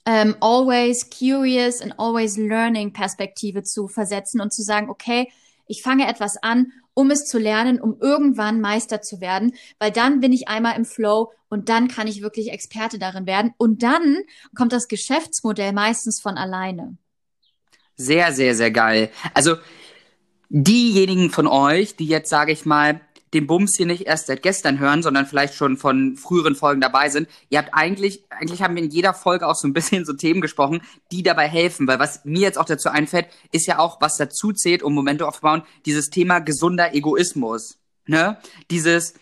ähm, 0.06 0.36
always 0.40 1.10
curious 1.10 1.82
and 1.82 1.98
always 2.00 2.38
learning 2.38 2.94
Perspektive 2.94 3.64
zu 3.64 3.88
versetzen 3.88 4.42
und 4.42 4.54
zu 4.54 4.62
sagen, 4.62 4.90
okay, 4.90 5.32
ich 5.68 5.82
fange 5.82 6.08
etwas 6.08 6.38
an, 6.42 6.72
um 6.94 7.10
es 7.10 7.26
zu 7.26 7.40
lernen, 7.40 7.82
um 7.82 7.98
irgendwann 8.00 8.62
Meister 8.62 9.02
zu 9.02 9.22
werden, 9.22 9.54
weil 9.80 9.92
dann 9.92 10.20
bin 10.20 10.34
ich 10.34 10.48
einmal 10.48 10.76
im 10.76 10.86
Flow 10.86 11.32
und 11.54 11.70
dann 11.70 11.88
kann 11.88 12.08
ich 12.08 12.24
wirklich 12.24 12.52
Experte 12.52 12.98
darin 12.98 13.28
werden 13.28 13.54
und 13.58 13.84
dann 13.84 14.18
kommt 14.56 14.74
das 14.74 14.88
Geschäftsmodell 14.88 15.72
meistens 15.72 16.20
von 16.20 16.36
alleine. 16.36 16.98
Sehr, 17.96 18.34
sehr, 18.34 18.56
sehr 18.56 18.72
geil. 18.72 19.12
Also 19.36 19.58
diejenigen 20.50 21.30
von 21.30 21.46
euch, 21.46 21.96
die 21.96 22.08
jetzt, 22.08 22.32
sage 22.32 22.52
ich 22.52 22.66
mal, 22.66 23.02
den 23.36 23.46
Bums 23.46 23.76
hier 23.78 23.86
nicht 23.86 24.08
erst 24.08 24.28
seit 24.28 24.42
gestern 24.42 24.80
hören, 24.80 25.04
sondern 25.04 25.28
vielleicht 25.28 25.54
schon 25.54 25.78
von 25.78 26.18
früheren 26.18 26.56
Folgen 26.56 26.82
dabei 26.82 27.10
sind. 27.10 27.28
Ihr 27.50 27.60
habt 27.60 27.70
eigentlich, 27.74 28.24
eigentlich 28.32 28.64
haben 28.64 28.76
wir 28.76 28.84
in 28.84 28.90
jeder 28.90 29.14
Folge 29.14 29.48
auch 29.48 29.56
so 29.56 29.68
ein 29.68 29.74
bisschen 29.74 30.06
so 30.06 30.14
Themen 30.14 30.42
gesprochen, 30.42 30.82
die 31.12 31.22
dabei 31.22 31.48
helfen, 31.48 31.88
weil 31.88 32.00
was 32.00 32.26
mir 32.26 32.42
jetzt 32.42 32.58
auch 32.58 32.66
dazu 32.66 32.90
einfällt, 32.90 33.28
ist 33.52 33.68
ja 33.68 33.78
auch, 33.78 34.02
was 34.02 34.18
dazu 34.18 34.54
zählt, 34.54 34.82
um 34.82 34.96
Momente 34.96 35.28
aufzubauen, 35.28 35.62
dieses 35.86 36.10
Thema 36.10 36.40
gesunder 36.40 36.96
Egoismus. 36.96 37.78
Ne? 38.08 38.38
Dieses, 38.72 39.14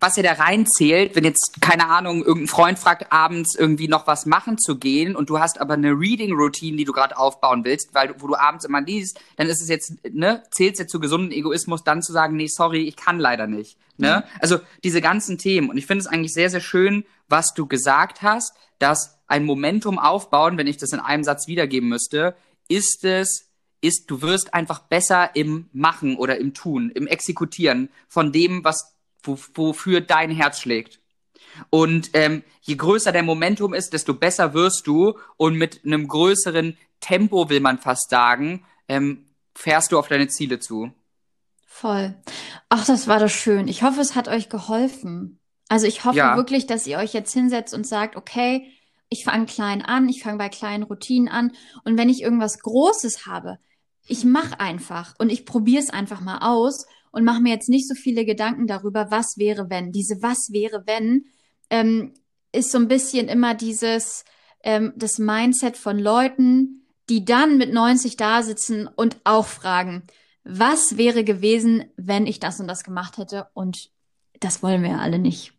was 0.00 0.16
ja 0.16 0.22
da 0.22 0.32
reinzählt, 0.32 1.14
wenn 1.14 1.24
jetzt, 1.24 1.60
keine 1.60 1.88
Ahnung, 1.88 2.24
irgendein 2.24 2.48
Freund 2.48 2.78
fragt, 2.78 3.12
abends 3.12 3.54
irgendwie 3.54 3.88
noch 3.88 4.06
was 4.06 4.26
machen 4.26 4.58
zu 4.58 4.78
gehen 4.78 5.14
und 5.14 5.30
du 5.30 5.38
hast 5.38 5.60
aber 5.60 5.74
eine 5.74 5.92
Reading-Routine, 5.92 6.76
die 6.76 6.84
du 6.84 6.92
gerade 6.92 7.16
aufbauen 7.16 7.64
willst, 7.64 7.94
weil 7.94 8.14
wo 8.20 8.26
du 8.26 8.34
abends 8.34 8.64
immer 8.64 8.80
liest, 8.80 9.20
dann 9.36 9.46
ist 9.46 9.62
es 9.62 9.68
jetzt, 9.68 9.94
ne, 10.12 10.42
zählt 10.50 10.78
jetzt 10.78 10.90
zu 10.90 11.00
gesunden 11.00 11.30
Egoismus, 11.30 11.84
dann 11.84 12.02
zu 12.02 12.12
sagen, 12.12 12.36
nee, 12.36 12.48
sorry, 12.48 12.82
ich 12.82 12.96
kann 12.96 13.18
leider 13.18 13.46
nicht. 13.46 13.78
Ne? 13.96 14.24
Mhm. 14.24 14.40
Also 14.40 14.58
diese 14.84 15.00
ganzen 15.00 15.38
Themen. 15.38 15.70
Und 15.70 15.76
ich 15.76 15.86
finde 15.86 16.02
es 16.02 16.08
eigentlich 16.08 16.34
sehr, 16.34 16.50
sehr 16.50 16.60
schön, 16.60 17.04
was 17.28 17.54
du 17.54 17.66
gesagt 17.66 18.22
hast, 18.22 18.54
dass 18.78 19.18
ein 19.28 19.44
Momentum 19.44 19.98
aufbauen, 19.98 20.58
wenn 20.58 20.66
ich 20.66 20.76
das 20.76 20.92
in 20.92 21.00
einem 21.00 21.24
Satz 21.24 21.46
wiedergeben 21.46 21.88
müsste, 21.88 22.36
ist 22.68 23.04
es, 23.04 23.50
ist, 23.80 24.10
du 24.10 24.20
wirst 24.22 24.52
einfach 24.52 24.80
besser 24.80 25.30
im 25.34 25.68
Machen 25.72 26.16
oder 26.16 26.38
im 26.38 26.54
Tun, 26.54 26.90
im 26.90 27.06
Exekutieren 27.06 27.88
von 28.08 28.32
dem, 28.32 28.64
was 28.64 28.95
wofür 29.26 30.00
dein 30.00 30.30
Herz 30.30 30.60
schlägt. 30.60 31.00
Und 31.70 32.10
ähm, 32.14 32.42
je 32.60 32.76
größer 32.76 33.12
der 33.12 33.22
Momentum 33.22 33.74
ist, 33.74 33.92
desto 33.92 34.14
besser 34.14 34.54
wirst 34.54 34.86
du 34.86 35.18
und 35.36 35.56
mit 35.56 35.84
einem 35.84 36.08
größeren 36.08 36.76
Tempo, 37.00 37.48
will 37.48 37.60
man 37.60 37.78
fast 37.78 38.10
sagen, 38.10 38.64
ähm, 38.88 39.26
fährst 39.54 39.92
du 39.92 39.98
auf 39.98 40.08
deine 40.08 40.28
Ziele 40.28 40.58
zu. 40.58 40.92
Voll. 41.66 42.14
Ach, 42.68 42.84
das 42.86 43.08
war 43.08 43.20
doch 43.20 43.28
schön. 43.28 43.68
Ich 43.68 43.82
hoffe, 43.82 44.00
es 44.00 44.14
hat 44.14 44.28
euch 44.28 44.48
geholfen. 44.48 45.38
Also 45.68 45.86
ich 45.86 46.04
hoffe 46.04 46.16
ja. 46.16 46.36
wirklich, 46.36 46.66
dass 46.66 46.86
ihr 46.86 46.98
euch 46.98 47.12
jetzt 47.12 47.32
hinsetzt 47.32 47.74
und 47.74 47.86
sagt, 47.86 48.16
okay, 48.16 48.72
ich 49.08 49.24
fange 49.24 49.46
klein 49.46 49.82
an, 49.82 50.08
ich 50.08 50.22
fange 50.22 50.38
bei 50.38 50.48
kleinen 50.48 50.82
Routinen 50.82 51.28
an 51.28 51.52
und 51.84 51.96
wenn 51.96 52.08
ich 52.08 52.22
irgendwas 52.22 52.58
Großes 52.58 53.26
habe, 53.26 53.58
ich 54.06 54.24
mache 54.24 54.60
einfach 54.60 55.14
und 55.18 55.30
ich 55.30 55.44
probiere 55.44 55.82
es 55.82 55.90
einfach 55.90 56.20
mal 56.20 56.38
aus 56.38 56.86
und 57.16 57.24
mache 57.24 57.40
mir 57.40 57.54
jetzt 57.54 57.70
nicht 57.70 57.88
so 57.88 57.94
viele 57.94 58.26
Gedanken 58.26 58.66
darüber, 58.66 59.10
was 59.10 59.38
wäre, 59.38 59.70
wenn. 59.70 59.90
Diese 59.90 60.20
Was 60.20 60.52
wäre, 60.52 60.82
wenn 60.84 61.24
ähm, 61.70 62.12
ist 62.52 62.70
so 62.70 62.76
ein 62.76 62.88
bisschen 62.88 63.28
immer 63.28 63.54
dieses, 63.54 64.26
ähm, 64.62 64.92
das 64.96 65.18
Mindset 65.18 65.78
von 65.78 65.98
Leuten, 65.98 66.86
die 67.08 67.24
dann 67.24 67.56
mit 67.56 67.72
90 67.72 68.18
da 68.18 68.42
sitzen 68.42 68.86
und 68.86 69.16
auch 69.24 69.46
fragen, 69.46 70.02
was 70.44 70.98
wäre 70.98 71.24
gewesen, 71.24 71.84
wenn 71.96 72.26
ich 72.26 72.38
das 72.38 72.60
und 72.60 72.68
das 72.68 72.84
gemacht 72.84 73.16
hätte? 73.16 73.48
Und 73.54 73.90
das 74.40 74.62
wollen 74.62 74.82
wir 74.82 74.90
ja 74.90 74.98
alle 74.98 75.18
nicht. 75.18 75.54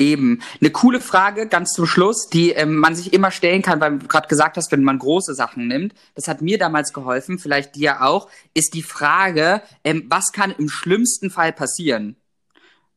Eben. 0.00 0.40
Eine 0.60 0.70
coole 0.70 0.98
Frage 0.98 1.46
ganz 1.46 1.74
zum 1.74 1.84
Schluss, 1.84 2.28
die 2.28 2.52
ähm, 2.52 2.76
man 2.76 2.96
sich 2.96 3.12
immer 3.12 3.30
stellen 3.30 3.60
kann, 3.60 3.80
weil 3.80 3.98
du 3.98 4.08
gerade 4.08 4.28
gesagt 4.28 4.56
hast, 4.56 4.72
wenn 4.72 4.82
man 4.82 4.98
große 4.98 5.34
Sachen 5.34 5.68
nimmt, 5.68 5.94
das 6.14 6.26
hat 6.26 6.40
mir 6.40 6.56
damals 6.56 6.94
geholfen, 6.94 7.38
vielleicht 7.38 7.76
dir 7.76 8.02
auch, 8.02 8.30
ist 8.54 8.72
die 8.72 8.82
Frage, 8.82 9.60
ähm, 9.84 10.06
was 10.08 10.32
kann 10.32 10.54
im 10.56 10.70
schlimmsten 10.70 11.30
Fall 11.30 11.52
passieren? 11.52 12.16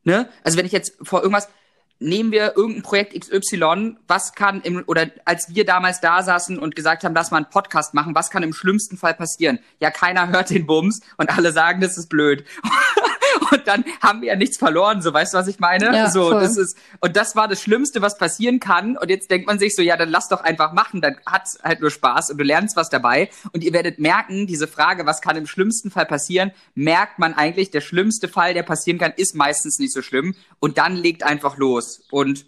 Ne? 0.06 0.30
Also 0.46 0.58
wenn 0.58 0.66
ich 0.66 0.72
jetzt 0.72 0.94
vor 1.02 1.22
irgendwas, 1.24 1.50
nehmen 2.00 2.32
wir 2.32 2.56
irgendein 2.56 2.84
Projekt 2.84 3.20
XY, 3.20 3.98
was 4.08 4.34
kann 4.34 4.62
im, 4.62 4.84
oder 4.88 5.12
als 5.26 5.54
wir 5.54 5.66
damals 5.66 6.00
da 6.00 6.24
saßen 6.24 6.58
und 6.58 6.74
gesagt 6.74 7.04
haben, 7.04 7.16
lass 7.16 7.32
mal 7.32 7.38
einen 7.38 7.50
Podcast 7.50 7.94
machen, 7.94 8.16
was 8.16 8.30
kann 8.30 8.44
im 8.44 8.54
schlimmsten 8.54 8.96
Fall 8.96 9.14
passieren? 9.14 9.60
Ja, 9.82 9.92
keiner 9.92 10.30
hört 10.30 10.52
den 10.52 10.66
Bums 10.66 11.02
und 11.18 11.38
alle 11.38 11.52
sagen, 11.52 11.82
das 11.82 11.98
ist 11.98 12.08
blöd. 12.08 12.46
und 13.52 13.68
dann 13.68 13.84
haben 14.02 14.22
wir 14.22 14.30
ja 14.30 14.36
nichts 14.36 14.58
verloren, 14.58 15.02
so 15.02 15.14
weißt 15.14 15.34
du, 15.34 15.38
was 15.38 15.48
ich 15.48 15.60
meine? 15.60 15.86
Ja, 15.86 16.10
so, 16.10 16.30
voll. 16.30 16.42
das 16.42 16.58
ist, 16.58 16.78
und 17.00 17.16
das 17.16 17.36
war 17.36 17.48
das 17.48 17.62
Schlimmste, 17.62 18.02
was 18.02 18.18
passieren 18.18 18.60
kann. 18.60 18.98
Und 18.98 19.10
jetzt 19.10 19.30
denkt 19.32 19.48
man 19.48 19.60
sich 19.60 19.76
so, 19.76 19.82
ja, 19.82 19.98
dann 19.98 20.10
lass 20.10 20.30
doch 20.30 20.42
einfach 20.42 20.74
machen, 20.74 21.02
dann 21.02 21.18
hat's 21.26 21.60
halt 21.64 21.82
nur 21.82 21.92
Spaß 21.92 22.32
und 22.32 22.38
du 22.38 22.44
lernst 22.44 22.76
was 22.76 22.90
dabei. 22.90 23.30
Und 23.52 23.64
ihr 23.64 23.74
werdet 23.74 24.00
merken, 24.00 24.48
diese 24.48 24.68
Frage, 24.68 25.06
was 25.06 25.22
kann 25.22 25.36
im 25.36 25.48
schlimmsten 25.48 25.92
Fall 25.92 26.06
passieren, 26.06 26.52
merkt 26.76 27.20
man 27.20 27.34
eigentlich, 27.34 27.72
der 27.72 27.82
schlimmste 27.82 28.28
Fall, 28.28 28.54
der 28.54 28.64
passieren 28.64 29.00
kann, 29.00 29.14
ist 29.16 29.36
meistens 29.36 29.80
nicht 29.80 29.94
so 29.94 30.02
schlimm. 30.02 30.36
Und 30.60 30.78
dann 30.78 30.96
legt 30.96 31.24
einfach 31.24 31.58
los. 31.58 32.04
Und 32.12 32.46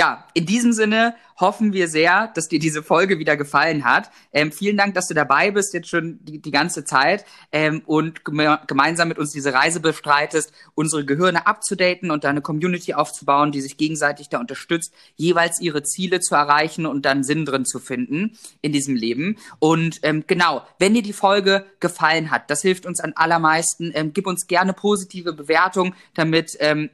ja, 0.00 0.24
in 0.32 0.46
diesem 0.46 0.72
Sinne 0.72 1.14
hoffen 1.38 1.74
wir 1.74 1.86
sehr, 1.86 2.28
dass 2.34 2.48
dir 2.48 2.58
diese 2.58 2.82
Folge 2.82 3.18
wieder 3.18 3.36
gefallen 3.36 3.84
hat. 3.84 4.10
Ähm, 4.32 4.50
vielen 4.50 4.78
Dank, 4.78 4.94
dass 4.94 5.08
du 5.08 5.14
dabei 5.14 5.50
bist 5.50 5.74
jetzt 5.74 5.90
schon 5.90 6.18
die, 6.24 6.40
die 6.40 6.50
ganze 6.50 6.84
Zeit 6.84 7.26
ähm, 7.52 7.82
und 7.84 8.24
geme 8.24 8.60
gemeinsam 8.66 9.08
mit 9.08 9.18
uns 9.18 9.30
diese 9.32 9.52
Reise 9.52 9.80
bestreitest, 9.80 10.54
unsere 10.74 11.04
Gehirne 11.04 11.46
abzudaten 11.46 12.10
und 12.10 12.24
eine 12.24 12.40
Community 12.40 12.94
aufzubauen, 12.94 13.52
die 13.52 13.60
sich 13.60 13.76
gegenseitig 13.76 14.30
da 14.30 14.40
unterstützt, 14.40 14.94
jeweils 15.16 15.60
ihre 15.60 15.82
Ziele 15.82 16.20
zu 16.20 16.34
erreichen 16.34 16.86
und 16.86 17.04
dann 17.04 17.22
Sinn 17.22 17.44
drin 17.44 17.66
zu 17.66 17.78
finden 17.78 18.38
in 18.62 18.72
diesem 18.72 18.96
Leben. 18.96 19.36
Und 19.58 20.00
ähm, 20.02 20.24
genau, 20.26 20.62
wenn 20.78 20.94
dir 20.94 21.02
die 21.02 21.12
Folge 21.12 21.66
gefallen 21.78 22.30
hat, 22.30 22.48
das 22.48 22.62
hilft 22.62 22.86
uns 22.86 23.00
am 23.00 23.12
allermeisten. 23.16 23.92
Ähm, 23.94 24.14
gib 24.14 24.26
uns 24.26 24.46
gerne 24.46 24.72
positive 24.72 25.34
Bewertung, 25.34 25.94
damit 26.14 26.56
ähm, 26.60 26.88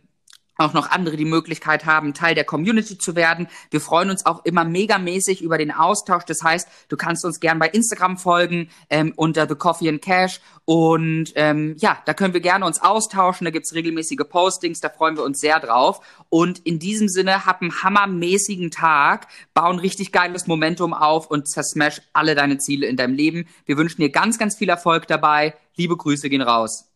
auch 0.57 0.73
noch 0.73 0.91
andere 0.91 1.17
die 1.17 1.25
Möglichkeit 1.25 1.87
haben, 1.87 2.15
Teil 2.15 2.35
der 2.35 2.45
Community 2.45 2.99
zu 2.99 3.17
werden. 3.17 3.49
Wir 3.71 3.81
freuen 3.81 4.11
uns 4.11 4.25
auch 4.27 4.45
immer 4.45 4.65
megamäßig 4.65 5.43
über 5.43 5.59
den 5.59 5.73
Austausch. 5.73 6.25
Das 6.25 6.43
heißt, 6.43 6.69
du 6.89 6.97
kannst 6.97 7.25
uns 7.25 7.41
gern 7.41 7.59
bei 7.59 7.69
Instagram 7.69 8.17
folgen 8.17 8.71
ähm, 8.91 9.13
unter 9.17 9.49
The 9.49 9.55
Coffee 9.55 9.89
and 9.89 10.03
Cash. 10.03 10.41
Und 10.65 11.33
ähm, 11.37 11.77
ja, 11.79 11.99
da 12.07 12.15
können 12.15 12.35
wir 12.35 12.41
gerne 12.41 12.67
uns 12.67 12.81
austauschen. 12.83 13.45
Da 13.45 13.51
gibt's 13.51 13.75
regelmäßige 13.75 14.29
Postings, 14.29 14.81
da 14.81 14.89
freuen 14.89 15.17
wir 15.17 15.25
uns 15.25 15.41
sehr 15.41 15.61
drauf. 15.61 16.01
Und 16.29 16.59
in 16.61 16.79
diesem 16.79 17.09
Sinne, 17.09 17.47
hab 17.47 17.63
einen 17.63 17.83
hammermäßigen 17.83 18.71
Tag, 18.71 19.29
bauen 19.55 19.79
richtig 19.79 20.13
geiles 20.13 20.47
Momentum 20.47 20.95
auf 20.95 21.31
und 21.31 21.49
zersmash 21.49 22.03
alle 22.13 22.35
deine 22.35 22.59
Ziele 22.59 22.87
in 22.87 22.97
deinem 22.97 23.15
Leben. 23.15 23.47
Wir 23.65 23.77
wünschen 23.77 24.01
dir 24.01 24.11
ganz, 24.11 24.39
ganz 24.39 24.57
viel 24.57 24.69
Erfolg 24.69 25.07
dabei. 25.07 25.55
Liebe 25.77 25.97
Grüße 25.97 26.29
gehen 26.29 26.43
raus. 26.43 26.96